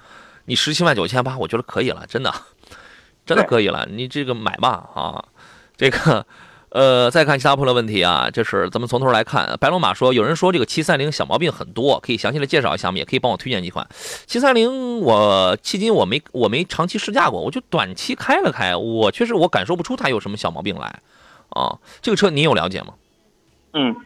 [0.44, 2.32] 你十七万九千八，我觉得可以了，真的，
[3.26, 3.88] 真的可以了。
[3.90, 5.24] 你这个买吧啊，
[5.76, 6.24] 这个。
[6.70, 9.56] 呃，再看其他朋友的问题啊，就是咱们从头来看。
[9.60, 12.98] 白龙马说，有人说这个七三零小毛病很多，可以详细的介绍一下吗？
[12.98, 13.84] 也可以帮我推荐几款。
[14.26, 21.00] 七三零，我迄今我没我没长期试驾过，我就短期开了开，我确实我感受不出它有什么小毛病来。
[21.48, 22.94] 啊，这个车你有了解吗？
[23.72, 23.96] 嗯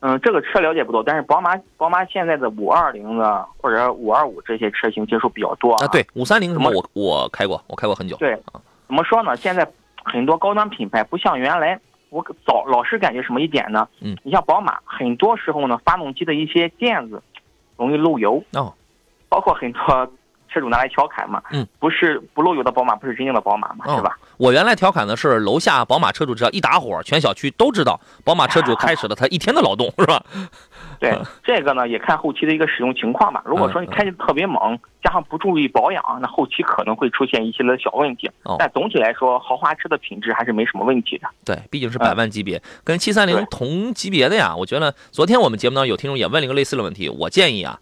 [0.00, 5.86] 嗯，这个车了解不多，但是宝马宝马现在的五二零的或者五二五这些车型接触比较多啊。
[5.86, 8.14] 对，五三零什么我我开过，我开过很久。
[8.18, 8.38] 对，
[8.86, 9.34] 怎么说呢？
[9.38, 9.66] 现在
[10.04, 11.80] 很多高端品牌不像原来。
[12.10, 13.88] 我早老是感觉什么一点呢？
[14.00, 17.22] 嗯，你像宝马，很多时候呢，发动机的一些垫子
[17.76, 18.74] 容易漏油哦，
[19.28, 20.12] 包括很多
[20.52, 24.18] 车主拿来调侃嘛，嗯，不是不漏油的宝马，不是真正的宝马嘛，是吧？
[24.36, 30.22] 我原来调侃的是楼下宝马车主只要一打火，全小区都知道宝马车主开始了他一天的劳动，是吧？
[30.98, 33.42] 对，这个呢也看后期的一个使用情况吧。
[33.46, 38.30] 如果说你开的特别猛，加上不注意保养，那后期可能会出现一些的小问题。
[38.58, 41.28] 但总体来说，豪华车的品质还是没什么问题的。
[41.44, 44.54] 对，毕竟是百万级别，跟七三零同级别的呀。
[44.54, 47.78] 我觉得昨天我们节目当中有听众也问了一个类似的问题，我建议啊，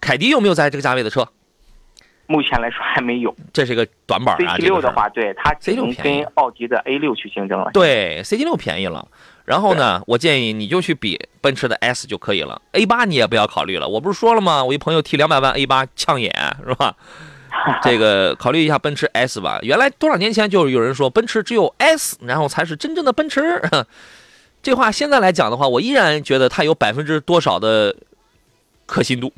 [0.00, 1.28] 凯迪有没有在这个价位的车？
[2.28, 3.34] 目前来说还没有。
[3.52, 4.54] 这是一个短板啊。
[4.54, 7.70] C T 六的话，对它只能跟奥迪的 A 六去竞争了。
[7.72, 9.08] 对，C T 六便宜了。
[9.44, 13.88] 然后呢，我建议你就去比奔驰的 S 就可以了，A 八你也不要考虑了。
[13.88, 14.62] 我不是说了吗？
[14.62, 16.30] 我一朋友提两百万 A 八呛眼
[16.64, 16.94] 是吧？
[17.82, 19.58] 这个考虑一下奔驰 S 吧。
[19.62, 23.62] 原来多少年前就有人说奔驰只有 S，然后才是真正的奔驰。
[24.62, 27.96] 这话现在来讲的话，我依然觉得它有百分之多少的
[28.84, 29.32] 可信度，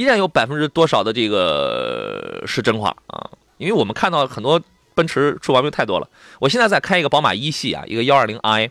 [0.00, 3.28] 依然有百分之多少的这个是真话啊。
[3.58, 4.58] 因为我们看到很多
[4.94, 6.08] 奔驰出毛病太多了。
[6.38, 8.70] 我现在在开一个宝马一系啊，一个幺二零 i。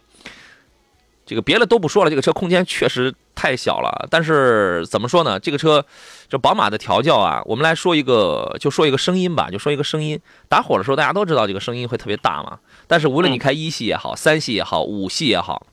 [1.27, 4.07] 这个别的都不说了，这个车空间确实太小了。
[4.09, 5.39] 但是怎么说呢？
[5.39, 5.85] 这个车，
[6.27, 10.19] 这宝马的调教啊，我们来说一个，就说一个声音吧，就说一个声音。
[10.47, 12.57] 打火的时候，大家都知道这个声音会特别大嘛。
[12.87, 15.67] 但是无论你开一系也好，三系也好，五系也好，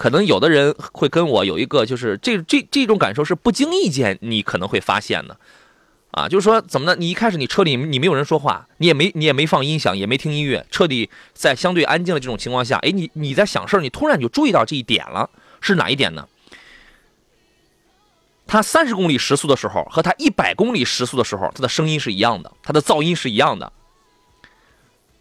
[0.00, 5.36] 可能有的人会跟我有一个，就是这这这种感受是不经意间你可能会发现的。
[6.12, 6.96] 啊，就是说怎么呢？
[6.98, 15.28] 你一开始你车里你没有人说话，你也没你也没放音响，也没听音乐，彻底在相对安静的这种情况下，哎，你你在想事儿，你突然就注意到这一点了，
[15.60, 16.26] 是哪一点呢？
[18.46, 23.70] 它三十公里时速的时候和它一百公里时速的时候，它的声音是一样的，它的噪音是一样的。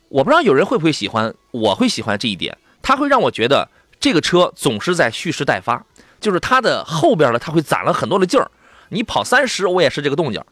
[0.08, 5.86] 我不知道有人会不会喜欢，我会喜欢这一点，它会让我觉得这个车总是在蓄势待发，
[6.20, 8.50] 就是它的后边呢，它会攒了很多的劲儿，
[8.90, 10.44] 你跑三十，我也是这个动静。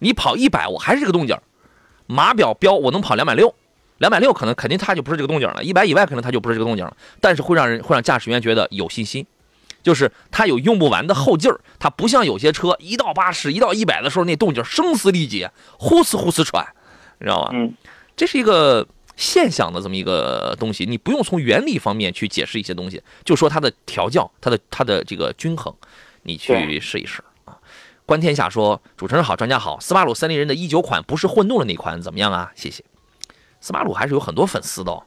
[0.00, 1.36] 你跑一百，我还是这个动静
[2.06, 3.52] 码表标我能跑两百六，
[3.98, 5.64] 两百六可能肯定它就不是这个动静了。
[5.64, 6.96] 一百以外可能它就不是这个动静了。
[7.20, 9.26] 但是会让人会让驾驶员觉得有信心，
[9.82, 11.60] 就是它有用不完的后劲儿。
[11.80, 16.64] 它不像有些车一到八十、一到一百的时候那动静声嘶力竭，呼哧呼哧喘，
[17.18, 17.50] 你知道吗？
[17.52, 17.74] 嗯，
[18.16, 18.86] 这是一个
[19.18, 25.74] 现象的这么一个东西，你不用从原理方面去解释一些东西，就说它的调教、它的它的这个均衡，
[26.22, 27.58] 你去试一试啊。
[28.06, 29.78] 观天下说：“主持人好，专家好。
[29.80, 32.52] 斯巴鲁森林人的一九款不是混动的那款怎么样啊？
[32.54, 32.84] 谢谢。
[33.60, 34.92] 斯巴鲁还是有很多粉丝的。
[34.92, 35.02] 哦。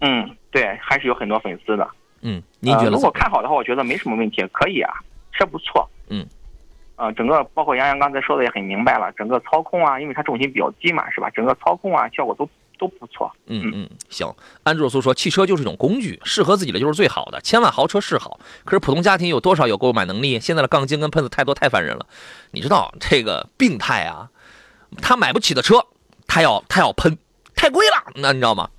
[0.00, 1.86] 嗯，对，还是有很多粉丝的。
[2.22, 2.90] 嗯，您觉得？
[2.92, 4.90] 如果看好的话，我觉得没什么问题，可以啊，
[5.32, 5.86] 车不错。
[6.08, 6.26] 嗯，
[6.96, 11.28] 呃，整个包括杨洋刚才说的也很明白了，整个操控啊，因为它重心比较低嘛，是吧？
[11.30, 14.32] 整个操控啊，效果都。”都不错，嗯嗯，行。
[14.62, 17.40] 安卓苏说，汽车就是一种工具，适合自己的就是最好的。
[17.40, 20.40] 千万豪车是好，可是普通家庭有多少有购买能力？
[20.40, 22.06] 现在的杠精跟喷子太多，太烦人了。
[22.52, 24.30] 你知道这个病态啊？
[25.02, 25.84] 他买不起的车，
[26.26, 27.18] 他要他要喷，
[27.54, 28.12] 太贵了。
[28.14, 28.70] 那你知道吗？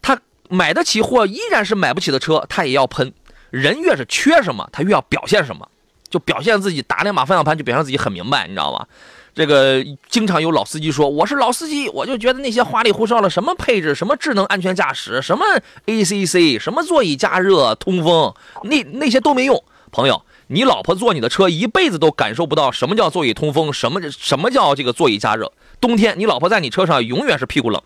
[0.00, 3.12] 他买得起或依然是买不起的车，他也要喷。
[3.50, 5.68] 人越是缺什么，他越要表现什么，
[6.08, 8.86] 就表现自己打两把方向盘，就表现自己很明白，你知道吗？
[9.34, 15.44] 这个经常有老司机说我是老司机，我就觉得那些花里胡哨的什么配置、什么智能安全驾驶、什么
[15.86, 19.62] ACC、什么座椅加热、通风，那那些都没用。
[19.92, 25.52] 朋友，你老婆坐你的车一辈子都感受不到什么叫座椅通风，什么什么叫这个座椅加热。
[25.80, 27.80] 冬天你老婆在你车上永远是屁股冷，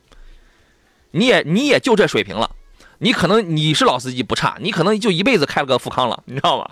[1.11, 2.51] 你也你也就这水平了。
[2.99, 6.71] 你可能你是老司机不差，你可能就一辈子开了个富康了，你知道吗？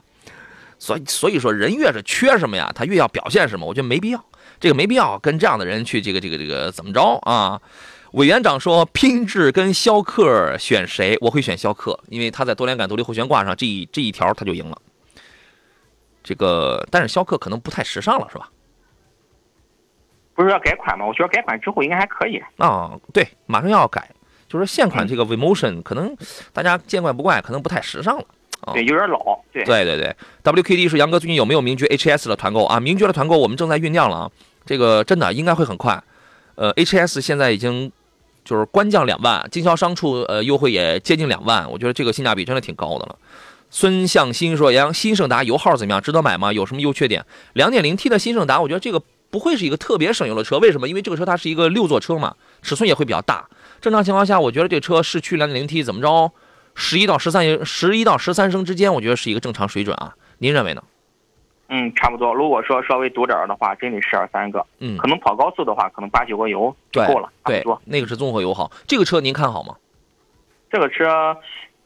[0.78, 4.24] 所以所以说人越是缺什么呀，他越要表现什么，我觉得没必要。
[4.60, 7.60] 这个没必要跟这样的人去这个这个这个怎么着啊？
[8.12, 11.16] 委员长说缤智跟逍客选谁？
[11.20, 14.76] 我会选逍客，因为他在多连杆独立后悬挂上这一这一条他就赢了。
[16.22, 18.50] 这个但是逍客可能不太时尚了，是吧？
[20.34, 21.06] 不是要改款吗？
[21.06, 22.42] 我觉得改款之后应该还可以。
[22.58, 24.10] 啊，对，马上要改，
[24.48, 26.16] 就是现款这个 Vemotion 可能
[26.52, 28.24] 大家见怪不怪，可能不太时尚了。
[28.74, 29.40] 对，有点老。
[29.52, 32.78] 对对对对，WKD 说杨哥最近有没有名爵 HS 的团购啊？
[32.78, 34.30] 名爵的团购我们正在酝酿了啊。
[34.70, 36.00] 这个真的应该会很快，
[36.54, 37.90] 呃，H S 现在已经
[38.44, 43.16] 就是官降两万，经销商处呃优惠也接近两万，我觉得这个性价比真的挺高的了。
[43.68, 46.00] 孙向新说：“杨新胜达油耗怎么样？
[46.00, 46.52] 值得买吗？
[46.52, 50.86] 有什么优缺点？”两点零 T 的新胜达，我觉得这个不会是一个特别省油的车，为什么？
[50.86, 53.44] 因为这个车它是一个六座车嘛，尺寸也会比较大。
[53.80, 56.30] 正常情况下，我觉得这车市区两点零 T 怎么着，
[56.76, 60.14] 十一到十三十一到十三升之间，我觉得是一个正常水准啊。
[60.38, 60.82] 您认为呢？
[61.72, 62.34] 嗯，差不多。
[62.34, 64.66] 如果说稍微堵点儿的话，真得十二三个。
[64.80, 67.30] 嗯，可能跑高速的话，可能八九个油就够了。
[67.44, 68.70] 对，那个是综合油耗。
[68.86, 69.76] 这个车您看好吗？
[70.68, 71.36] 这个车，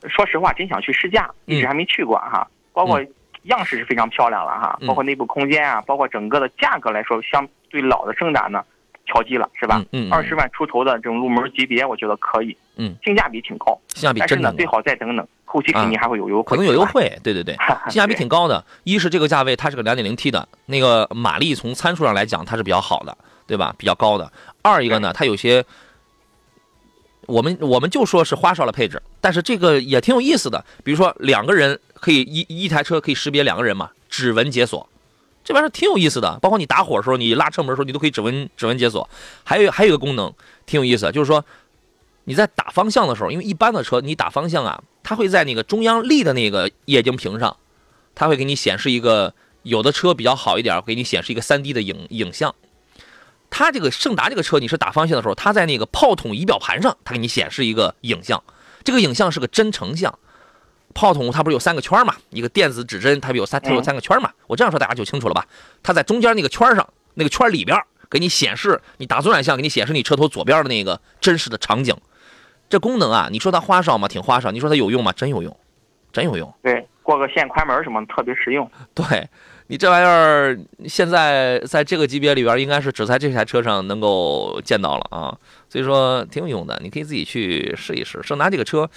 [0.09, 2.49] 说实话，真想去试驾，一直还没去过哈。
[2.73, 3.01] 包括
[3.42, 8.64] 样式是非常漂亮了哈，包括内部空间啊，包括整个的价格来说，相对老的胜达呢。
[9.07, 9.85] 调低了是吧？
[9.93, 12.57] 嗯，二十万出头的这种入门级别，我觉得可以。
[12.77, 14.37] 嗯，性价比挺高，性价比真的。
[14.37, 16.49] 但是呢，最好再等等，后期肯定还会有优惠。
[16.49, 17.55] 可能有优惠，对对对，
[17.88, 18.64] 性价比挺高的。
[18.83, 23.75] 一是这个价位，它是个两点零 T 的，那个马力从参数上来讲，它是比较好的，对吧？
[23.79, 24.33] 比较高的。
[24.62, 25.64] 二一个呢，它有些，
[27.27, 30.64] 我们我们就说是花哨的配置，但是这个也挺有意思的。
[30.83, 34.88] 比如说两个人可以一一台车可以识别两个人嘛，指纹解锁。
[35.44, 39.09] 这玩意儿挺有意思的，包括你打火的时候，你拉车门的时候，你都可以指纹指纹解锁。
[39.44, 40.33] 还有还有一个功能
[40.64, 41.44] 挺有意思，就是说，
[42.24, 47.57] 你在打方向的时候，因为一般的车你打方向啊，它会在那个中央立的那个液晶屏上，
[48.14, 52.54] 它会给你显示一个有的车比较好一点，给你显示一个三 D 的影影像。
[53.50, 58.42] 它这个胜达这个车，你是打方向的时候，它在那个炮筒仪表盘上，它给你显示一个影像，
[58.83, 60.18] 这个影像是个真成像。
[60.94, 62.14] 炮筒它不是有三个圈嘛？
[62.30, 64.30] 一个电子指针，它不有三它有三个圈嘛？
[64.46, 65.44] 我这样说大家就清楚了吧？
[65.83, 67.76] 它在中间那个圈上，那个圈里边
[68.09, 71.96] 给你显示，你打左转向给你显示你车头左边的那个真实的场景。
[72.70, 74.09] 这功能啊，你说它花哨吗？
[74.09, 74.50] 挺花哨。
[74.50, 75.12] 你说它有用吗？
[75.12, 75.54] 真有用，
[76.12, 76.52] 真有用。
[76.62, 78.70] 对，过个线宽门什么特别实用。
[78.94, 79.28] 对
[79.66, 85.37] 你这玩意儿，现在在这个级别里边，应该是只在这台车上能够见到了啊。
[85.68, 88.22] 所以说挺有用的，你可以自己去试一试。
[88.22, 88.88] 胜达这个车，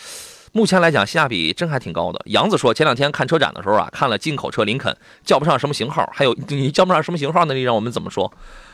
[0.52, 2.22] 目前来讲性价比真还挺高的。
[2.26, 7.54] 杨子说，前两天看车展的时候啊，看了进口车林肯，叫不上什么型号，还有你叫不上什么型号那？
[7.54, 8.32] 你让我们怎么说？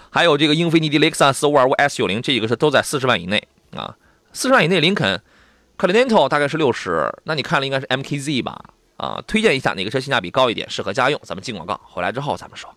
[0.09, 3.95] 还有这个英菲尼迪雷克萨斯沃尔沃 S 九零，这几个是都在四十万以内啊。
[4.31, 5.21] 四十万以内，林肯
[5.77, 8.63] Continental 大概是六十，那你看了应该是 MKZ 吧？
[8.97, 11.19] 啊，推荐一下哪个车性价比高一点，适合家用？
[11.23, 12.69] 咱们进广告，回来之后咱们说。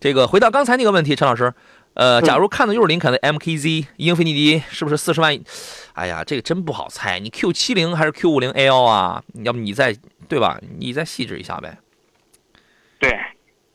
[0.00, 1.52] 这个回到刚才那个问题，陈老师，
[1.94, 5.38] 呃，假如看的又是林肯的 MKZ，英菲尼迪是不是四十万？
[5.94, 9.22] 哎呀，这个真不好猜，你 Q 七零还是 Q 五零 L 啊？
[9.44, 9.94] 要不你再
[10.28, 10.58] 对吧？
[10.78, 11.76] 你再细致一下呗。
[12.98, 13.18] 对，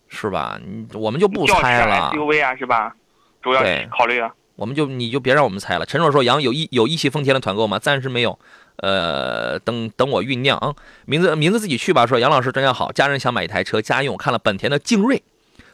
[0.07, 0.59] 是吧？
[0.63, 2.11] 你我们就不猜了。
[2.13, 2.95] SUV 啊，是吧？
[3.41, 4.33] 主要考虑啊。
[4.55, 5.85] 我们就你就别让我们猜了。
[5.85, 7.77] 陈若说：“杨有一有一汽丰田的团购吗？
[7.77, 8.39] 暂时没有，
[8.77, 10.73] 呃，等等我酝酿啊。
[11.05, 12.07] 名字名字自己去吧。
[12.07, 15.21] 说杨老师专家好，家人想买一台车家用，看了本田的劲锐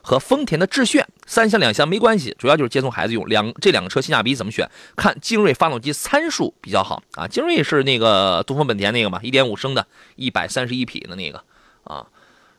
[0.01, 3.25] 和丰田的致炫，三厢两厢没关系，主要就是接送孩子用。
[3.27, 4.69] 两这两个车性价比怎么选？
[4.95, 7.27] 看劲锐发动机参数比较好啊。
[7.27, 11.43] 劲锐是那个东风本田那个嘛，一点五升的，一百三十一匹的那个
[11.83, 12.07] 啊。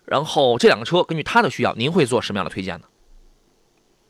[0.04, 2.86] 然后这两个车根据他的需要，您会做什么样的推荐呢？”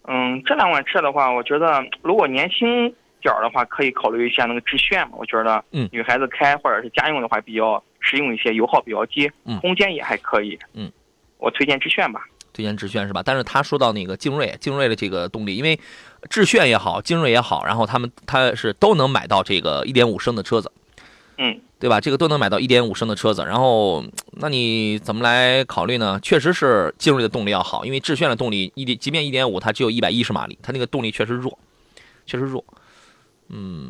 [0.09, 5.13] 嗯，这两款车的话，我觉得如果年轻点儿的话，可以考虑一下那个致炫嘛。
[5.17, 10.91] 我觉得，嗯，女孩子开或者是家用的话比较实用一些，油耗比较低，嗯，空间也还可以，嗯，
[11.39, 12.27] 我推荐致炫吧。
[12.53, 13.23] 推荐致炫是吧？
[13.25, 15.79] 但是他说到那个劲锐，劲锐的这个动力，因为
[16.31, 20.71] 致炫也好，劲锐也好，然后他们他是都能买到这个一点五升的车子，
[21.39, 21.61] 嗯。
[21.83, 22.01] 对吧？
[22.01, 26.17] 这个都能买到一点五升的车子，然后那你怎么来考虑呢？
[26.23, 31.59] 确实是劲锐的动力要好，因为致炫的动力一点，即便一点五，它只有一百一十马力，它那个动力确实弱，
[32.25, 32.65] 确实弱。
[33.49, 33.83] 嗯，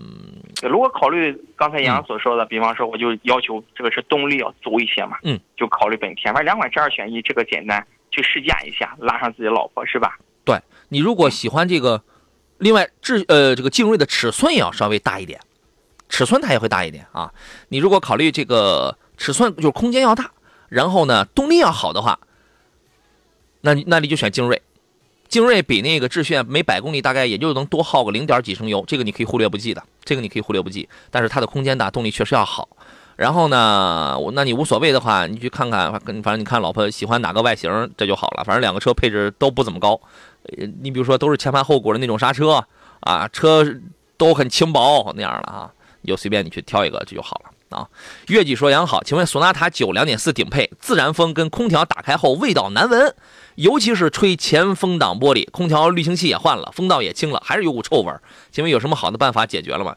[0.62, 10.16] 如果考虑刚才杨所说的，比方说我就要求这个车动力要足一些嘛，嗯，就考虑本田，反正两款车二选一，这个简单，去试驾一下，拉上自己老婆是吧？
[10.44, 12.01] 对你如果喜欢这个，
[12.59, 15.40] 另外致呃这个劲锐的尺寸也要稍微大一点。
[16.09, 17.33] 尺寸它也会大一点啊，
[17.68, 20.31] 你如果考虑这个尺寸，就是空间要大，
[20.68, 22.20] 然后呢动力要好的话，
[23.62, 24.61] 那那你就选劲锐，
[25.27, 32.68] 劲锐比那个致炫每百公里大概也就能多耗个零点几升油，这个你可以忽略不计的，这个你可以忽略不计，但是它的空间大，动力确实要好。
[33.22, 38.42] 然后呢，我那你无所谓的话，你去看看，反正你看老婆喜欢哪个外形，这就好了。
[38.42, 40.00] 反正两个车配置都不怎么高，
[40.80, 42.64] 你比如说都是前盘后鼓的那种刹车
[42.98, 43.64] 啊，车
[44.16, 45.70] 都很轻薄那样的啊。
[46.00, 47.87] 你就随便你去挑一个这就好了啊。
[48.26, 53.14] 月季说杨好，请问索纳塔九两点四顶配自然风跟空调打开后味道难闻，
[53.54, 58.12] 尤其是吹前风挡玻璃，空调滤清器也换了，风道也清了，还是有股臭味。
[58.50, 59.94] 请问有什么好的办法解决了吗？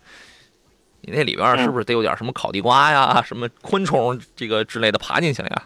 [1.06, 5.64] 你那里边是不是得有点什么烤地瓜呀、什么昆虫这个之类的爬进去了呀？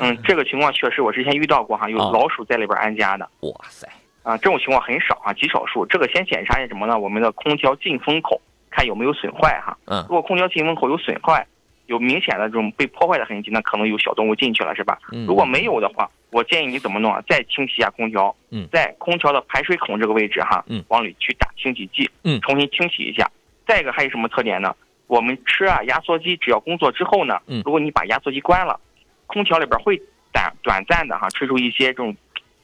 [0.00, 3.28] 嗯，这个情况确实我之前遇到过哈，有老鼠在里边安家的。
[3.40, 3.88] 哇塞！
[4.22, 5.86] 啊，这种情况很少啊，极少数。
[5.86, 6.98] 这个先检查一下什么呢？
[6.98, 8.40] 我们的空调进风口。
[8.68, 11.46] 看有没有损坏哈，嗯，如果空调进风口有损坏，
[11.86, 14.98] 有明显的这种被破坏的痕迹，那可能有小动物进去了，是吧？
[15.12, 17.22] 嗯，如果没有的话，我建议你怎么弄啊？
[17.26, 23.30] 再清洗一下空调，嗯，在空调的排水孔这个位置哈，嗯，往里去打清洗剂，嗯，重新清洗一下。
[23.66, 24.74] 再一个还有什么特点呢？
[25.06, 28.78] 我们车啊，压缩机只要工作之后呢，嗯，如果你把压缩机关了，
[29.26, 30.00] 空调里边会
[30.32, 32.16] 短短暂的哈吹出一些这种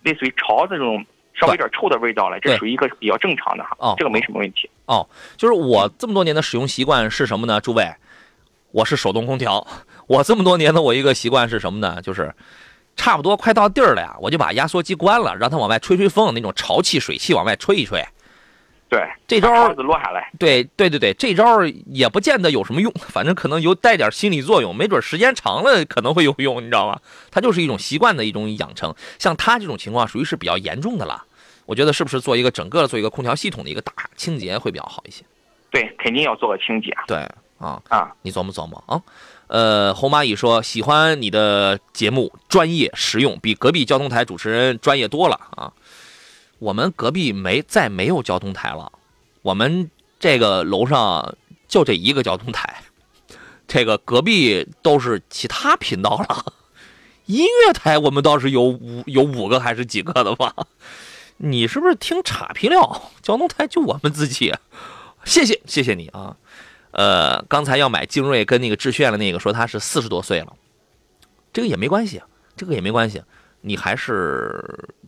[0.03, 1.05] 类似于潮的这种。
[1.35, 4.69] 稍微有点臭的味道了，这属于一个比较正常的哈，哦，这个没什么问题。
[4.85, 7.59] 哦，就是我这么多年的使用习惯是什么呢？
[7.59, 7.91] 诸位，
[8.71, 9.67] 我是手动空调。
[10.07, 12.03] 我这么多年的我一个习惯是什么呢？
[12.03, 12.35] 就是
[12.97, 18.05] 差不多快到地儿了呀，我就把压缩机关了，让它往外吹吹风，那种潮气水汽往外吹一吹。
[18.93, 20.31] 对，这招落下来。
[20.39, 27.01] 对对对对，这招也不见得有什么用，反正可能有带点心理作用，没准时间长了可能会有用，你知道吗？
[27.31, 28.95] 它就是一种习惯的一种养成。
[29.19, 31.25] 像他这种情况，属于是比较严重的了。
[31.65, 35.25] 我觉得是不是做一个整个做一个空调系统的一个大清洁会比较好一些？
[35.71, 36.95] 对，肯定要做个清洁。
[37.07, 37.17] 对
[37.57, 39.01] 啊啊，你琢磨琢磨啊。
[39.47, 45.73] 呃，红蚂蚁说喜欢你的节目，专业实用，比隔壁交通台主持人专业多了啊。
[46.63, 48.93] 我们隔壁没再没有交通台了，
[49.43, 49.91] 我们
[50.21, 51.37] 这个楼上
[51.67, 52.85] 就这一个交通台，
[53.67, 56.53] 这个隔壁都是其他频道了。
[57.27, 60.55] 音乐台我们倒是有五有五个还是几个的吧？
[61.39, 63.11] 你是不是听岔皮了？
[63.23, 64.55] 交通台就我们自己，
[65.25, 66.37] 谢谢谢谢你啊。
[66.93, 70.53] 呃，刚才要买精锐跟那个致炫的那个说他是四十多岁了，
[71.53, 72.23] 这个也没关系，
[72.57, 73.21] 这个也没关系，
[73.63, 74.63] 你还是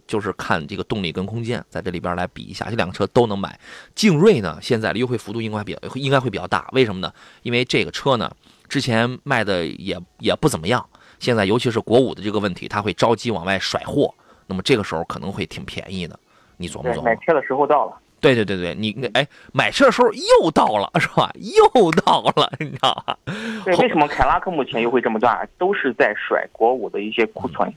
[0.07, 3.59] 就是看这个动力跟空间，在这里边来比一下，这两个车都能买。
[3.95, 7.13] 劲锐呢，现在的优惠幅度应该比较应该会比较大，为什么呢？
[7.43, 8.31] 因为这个车呢，
[8.69, 10.89] 之前卖的也也不怎么样，
[11.19, 14.15] 现在尤其是国五的这个问题，它会着急往外甩货，
[14.47, 16.19] 那么这个时候可能会挺便宜的，
[16.57, 17.05] 你琢磨琢磨。
[17.05, 17.99] 买车的时候到了。
[18.21, 21.31] 对对对对，你那哎，买车的时候又到了是吧？
[21.35, 23.19] 又到了，你知道吧？
[23.67, 25.47] 对，为什么凯拉克目前优惠这么大？
[25.59, 27.71] 都是在甩国五的一些库存，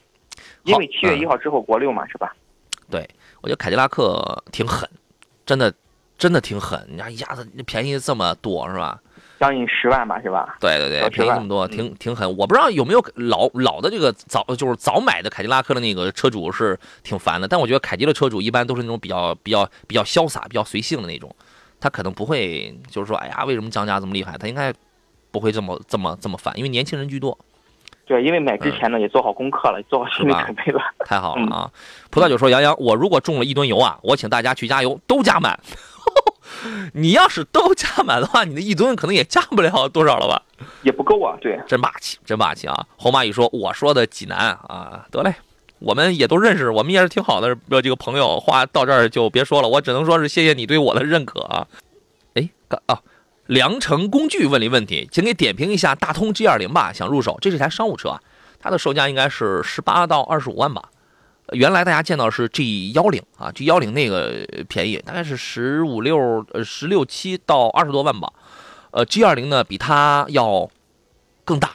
[0.72, 2.36] 因为七月一号之后国六嘛，是吧？
[2.90, 3.08] 对，
[3.42, 4.88] 我觉得凯迪拉克挺狠，
[5.46, 5.74] 真的，
[6.18, 6.86] 真的挺狠。
[6.90, 9.00] 你看一下子便宜这么多是吧？
[9.40, 10.58] 将近十万吧，是吧？
[10.60, 12.28] 对对对，便宜这么多，挺挺狠。
[12.38, 21.34] 我不知道有没有老老的这个早就是早买的凯迪拉克的那个车主是挺烦的，但我觉得凯迪的车主一般都是那种比较比较比较潇洒、比较随性的那种，
[21.80, 24.36] 他可能不会就是说，哎呀，为什么降价这么厉害？
[24.38, 24.74] 他应该
[25.30, 27.38] 不会这么这么这么烦，因为年轻人居多。
[28.08, 30.80] 对，因为买之前呢也做好功课了，做好心理准备了。
[31.00, 31.70] 太好了啊！
[32.10, 35.60] 葡萄酒说：“杨洋，我如果中了一吨油啊，我请大家去加油，都加满。
[36.94, 40.42] ”你要是都加满的话，你的一吨可能也加不了多少了吧？
[40.84, 42.88] 也不够啊，对，真霸气，真霸气啊！
[42.96, 45.36] 红蚂蚁说：“我说的济南啊，得嘞，
[45.80, 48.40] 我们也都认识，我们也是挺好的这个朋友。
[48.40, 51.68] 话到这儿就别说了，我只能说是谢谢你对我的认可啊。”
[52.36, 52.50] 哎，
[52.86, 53.02] 啊，
[53.48, 58.22] 良城工具问了一问题，请给点评一下大通 G 二零吧，想入手，这是台商务车啊，
[58.60, 60.90] 它的售价应该是十八到二十五万吧。
[61.54, 68.34] 原来大家见到是 G 幺零啊，G 幺零那个便宜，大概是十五六呃十六七到二十多万吧。
[68.92, 70.70] 呃，G 二零呢比它要
[71.46, 71.70] 更大，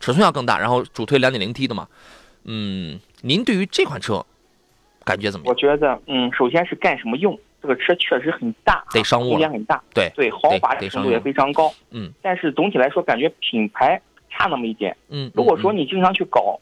[0.00, 1.88] 尺寸要更大，然后主推两点零 T 的嘛。
[2.44, 4.24] 嗯，您对于这款车
[5.02, 5.50] 感觉怎么样？
[5.50, 7.38] 我觉得，嗯，首先是干什么用？
[7.66, 11.72] 这个车确实很大，得商务，空间很大，对对，豪华程度也非常高。
[11.90, 14.00] 嗯，但是总体来说，感觉品牌
[14.30, 14.96] 差那么一点。
[15.08, 16.58] 嗯，如果说你经常去搞。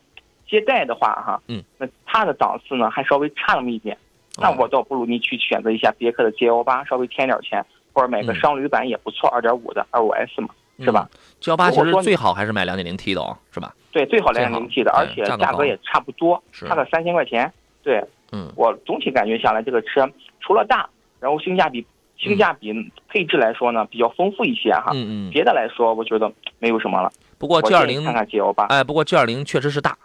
[0.47, 3.97] 接待的话，哈，嗯，那它的档次呢还稍微差那么一点，
[4.37, 10.51] 那我倒不如你去选择一下别克的 G L 八，稍微添点钱，或者买个商旅版也不错，二点五的二五 S 嘛，
[10.81, 11.09] 是吧
[11.41, 13.75] ？G L 八其实最好还是买两点零 T 的哦，是吧？
[13.91, 17.51] 对，最好两点零 T 的，而且价格也差不多，差个三千块钱。
[17.83, 20.09] 对，嗯，我总体感觉下来，这个车
[20.41, 20.89] 除了大，
[21.25, 21.87] 然后性价比
[22.19, 22.71] 性价比
[23.09, 27.11] 配置来说呢比较丰富一些哈，嗯嗯，别的来说我觉得没有什么了。
[27.39, 29.97] 不过 G 二零看看 G 幺八，哎，不过 G 二零确实是大。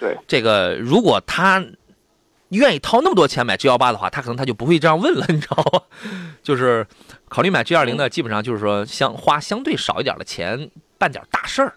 [0.00, 1.64] 对这个，如果他
[2.48, 5.80] 愿意掏那么多钱买 G 幺八的话，他可能他就不会这样问了，你知道吗？
[6.42, 6.84] 就是
[7.28, 11.74] 考虑买 G 二零的，基本上就是说相花相对少一点的钱办点大事儿，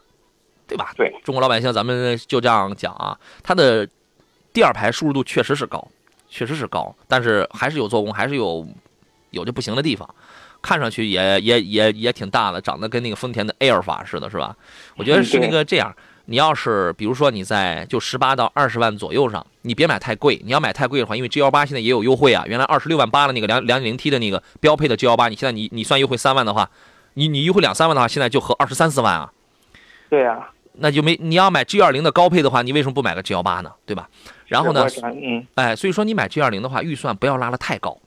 [0.68, 0.92] 对吧？
[0.98, 3.88] 对，中国老百姓咱们就这样讲啊，它的
[4.52, 5.88] 第二排舒适度确实是高，
[6.34, 8.68] 确实是高，但是还是有做工，还是有
[9.30, 10.10] 有这不行的地方，
[10.64, 14.56] 看上去也也也也挺大的，长得跟那个丰田的 Air 法似的，是吧？
[14.98, 15.96] 我觉得是那个这样。
[16.26, 20.42] 你要是比如说你在就十八到二十万左右上，你别买太贵。
[20.44, 22.46] 你要买太贵的话，因为 G 幺八现在也有优惠啊。
[22.48, 26.70] 原来二十六万八的那个两两点零 T 的那个标配的 G 幺八，你现在你你算优惠三万的话，
[27.16, 29.32] 你你优惠两三万的话，现在就合二十三四万啊。
[30.10, 33.72] 对呀，那就没你要买 G 二零的高配的话，你为什么不买个 G 幺八呢？
[33.86, 34.10] 对吧？
[34.48, 37.98] 然后呢，嗯，哎，所以说你买 G 二零的话，预算不要拉得太高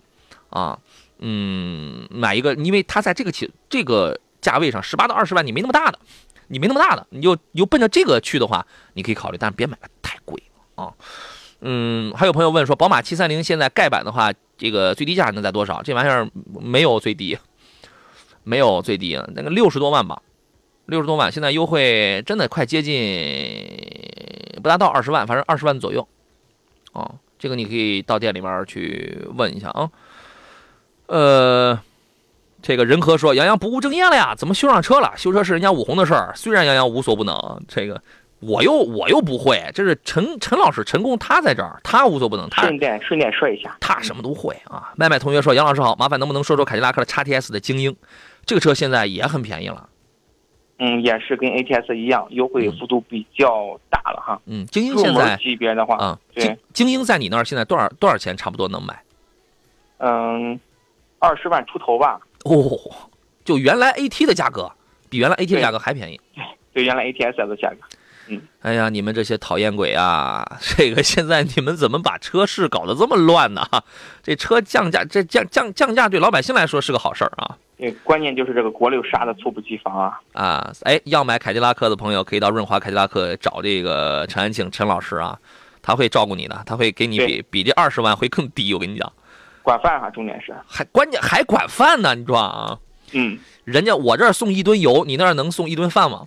[0.51, 0.79] 啊。
[1.19, 5.99] 嗯，买一个，因为它在这个起这个价位上，十八到二十万，你没那么大的。
[6.49, 8.64] 你没那么大的，你就你就奔着这个去的话，
[8.95, 10.41] 你可以考虑，但是别买的太贵
[10.77, 10.93] 啊。
[11.61, 15.83] 嗯，还有朋友问说，宝马七三零现在盖板的话，这个最低价能在多少？
[15.83, 17.37] 这玩意儿没有最低，
[18.45, 20.23] 没有最低，那个六十多万吧，
[20.87, 22.97] 六十多万，现在优惠真的快接近
[24.62, 26.07] 不达到二十万，反正二十万左右。
[26.93, 29.91] 哦，这个你可以到店里面去问一下啊。
[31.07, 31.78] 呃。
[32.62, 34.34] 这个人和说杨洋不务正业了呀？
[34.34, 35.12] 怎么修上车了？
[35.16, 36.32] 修车是人家武红的事儿。
[36.34, 38.03] 虽然杨洋无所不能，这个
[38.41, 39.70] 我又我又不会。
[39.72, 42.49] 这是陈陈老师陈工他在这儿，他无所不能。
[42.51, 44.93] 他顺便顺便说一下，他什么都会啊。
[44.97, 47.95] 麦麦同学说杨老师好，麻烦能不能说说凯迪拉克的 x T S 的精英？
[48.45, 49.89] 这个车现在也很便宜了。
[50.79, 54.41] 嗯，也是跟 A T S 一样，优惠幅度比较大了哈。
[54.45, 59.03] 嗯，精英现在级别的话，啊，对，精英在你那儿现在多少多少钱差不多能买？
[59.99, 60.61] 嗯，
[61.18, 62.20] 二十万出头吧。
[62.45, 62.55] 哦，
[63.45, 64.70] 就原来 A T 的价格，
[65.09, 66.20] 比原来 A T 的价格还便宜。
[66.74, 67.77] 对，原来 A T S 的价格。
[68.29, 70.45] 嗯，哎呀，你们这些讨厌鬼啊！
[70.61, 73.64] 这个现在你们怎么把车市搞得这么乱呢？
[74.22, 77.57] 这车降价，这降降降价对老百姓来说是个好事儿啊。
[77.77, 80.20] 对，关键就是这个国六杀的猝不及防啊！
[80.33, 85.39] 啊，哎，要买凯迪拉克的朋友可以到润华凯迪拉克找这个陈安庆陈老师啊，
[85.83, 89.12] 他会照顾你的，他会给你比比这二十万会更低，我跟你讲，
[89.62, 92.79] 管饭哈，重点是，还关键还管饭呢，你说啊？
[93.12, 96.27] 嗯人家我这儿送一吨油，你那儿能送一顿饭吗？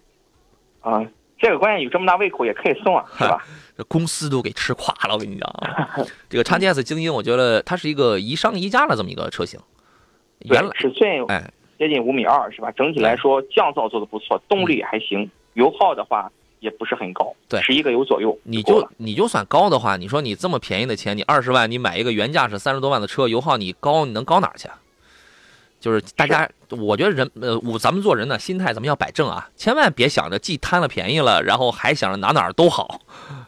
[0.82, 1.04] 啊，
[1.38, 3.44] 这个关键有这么大胃口也可以送啊，是吧？
[3.76, 5.90] 这公司都给吃垮了，我跟你讲啊，
[6.30, 9.66] 这个叉 GS 精英，我觉得它是一个宜商宜家的这么一个车型，对
[10.40, 11.52] 原来，尺寸哎。
[11.78, 12.70] 接近五米二是吧？
[12.74, 16.30] 整体来说降噪做的不错，动力还行，油耗的话
[16.60, 24.78] 也不是很高，对十一个油左右你就你就算高的话，你说你这么便宜的钱，你二十万你买一个原价是三十多万的车，油耗你高，你能高哪儿去啊？
[25.80, 33.00] 就是大家，我觉得人呃，我咱们做人呢，心态咱们要摆正啊，千万别想着既贪了便宜了，然后还想着哪哪儿都好，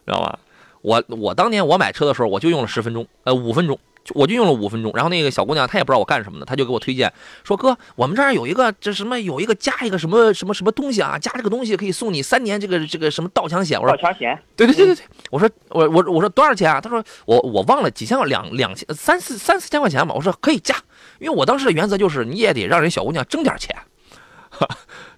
[0.05, 0.39] 知道吧？
[0.81, 4.91] 我我当年我买车的时候，我就用了十分钟，呃，五分钟，就我就用了五分钟。
[4.93, 7.11] 然后那个小姑娘她也不知道我干什么的，她就给我推荐
[7.43, 16.81] 说：“哥，我们这儿有一个这什么有一个加一个什么什么什么东西啊，加这个东西可以送你三年这个这个什么盗抢险。”我说盗抢险，对对对对对，我说我我我说多少钱啊？
[16.81, 20.13] 她说我我忘了几千两两千三四三四千块钱吧。
[20.13, 20.75] 我说可以加，
[21.19, 23.75] 因为我当时的原则就是你也得让人小姑娘挣点钱，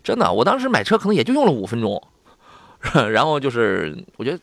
[0.03, 2.01] 真的，我当时买车可能也就用了五分钟，
[3.11, 4.39] 然后就是我觉得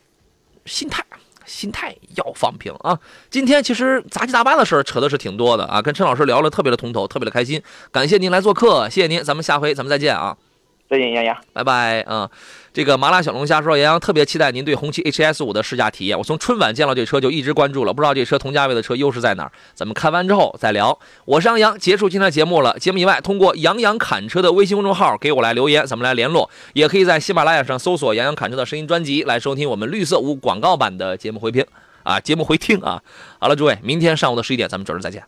[0.65, 1.05] 心态。
[1.51, 2.97] 心态要放平啊！
[3.29, 7.61] 今天其实杂七杂八的事儿扯的是挺多的啊，跟陈老师聊了特别的通透，特别的开心。
[7.91, 10.37] 感谢您来做客，谢谢您，咱们下回咱们再见啊！
[10.89, 11.41] 再见，丫丫。
[11.53, 12.31] 拜拜啊、
[12.73, 16.17] 这个麻辣小龙虾说，杨洋特别期待您对红旗 HS 五的试驾体验。
[16.17, 19.51] 我从春晚见到这车就一直关注了，不知道这车同价位的车优势在哪儿？
[19.75, 20.97] 咱们看完之后再聊。
[21.25, 22.79] 我是杨洋，结束今天的节目了。
[22.79, 26.49] 节目以外，通过杨洋侃车的微信公众号给我来留言，咱们来联络。
[26.73, 31.67] 也可以在喜马拉雅上搜索杨洋侃车的声音专辑来收听我们绿色无广告版的节目回听
[32.05, 33.03] 啊，节目回听啊。
[33.41, 35.25] 好了，诸位，明天上午的十一点咱们准时再见。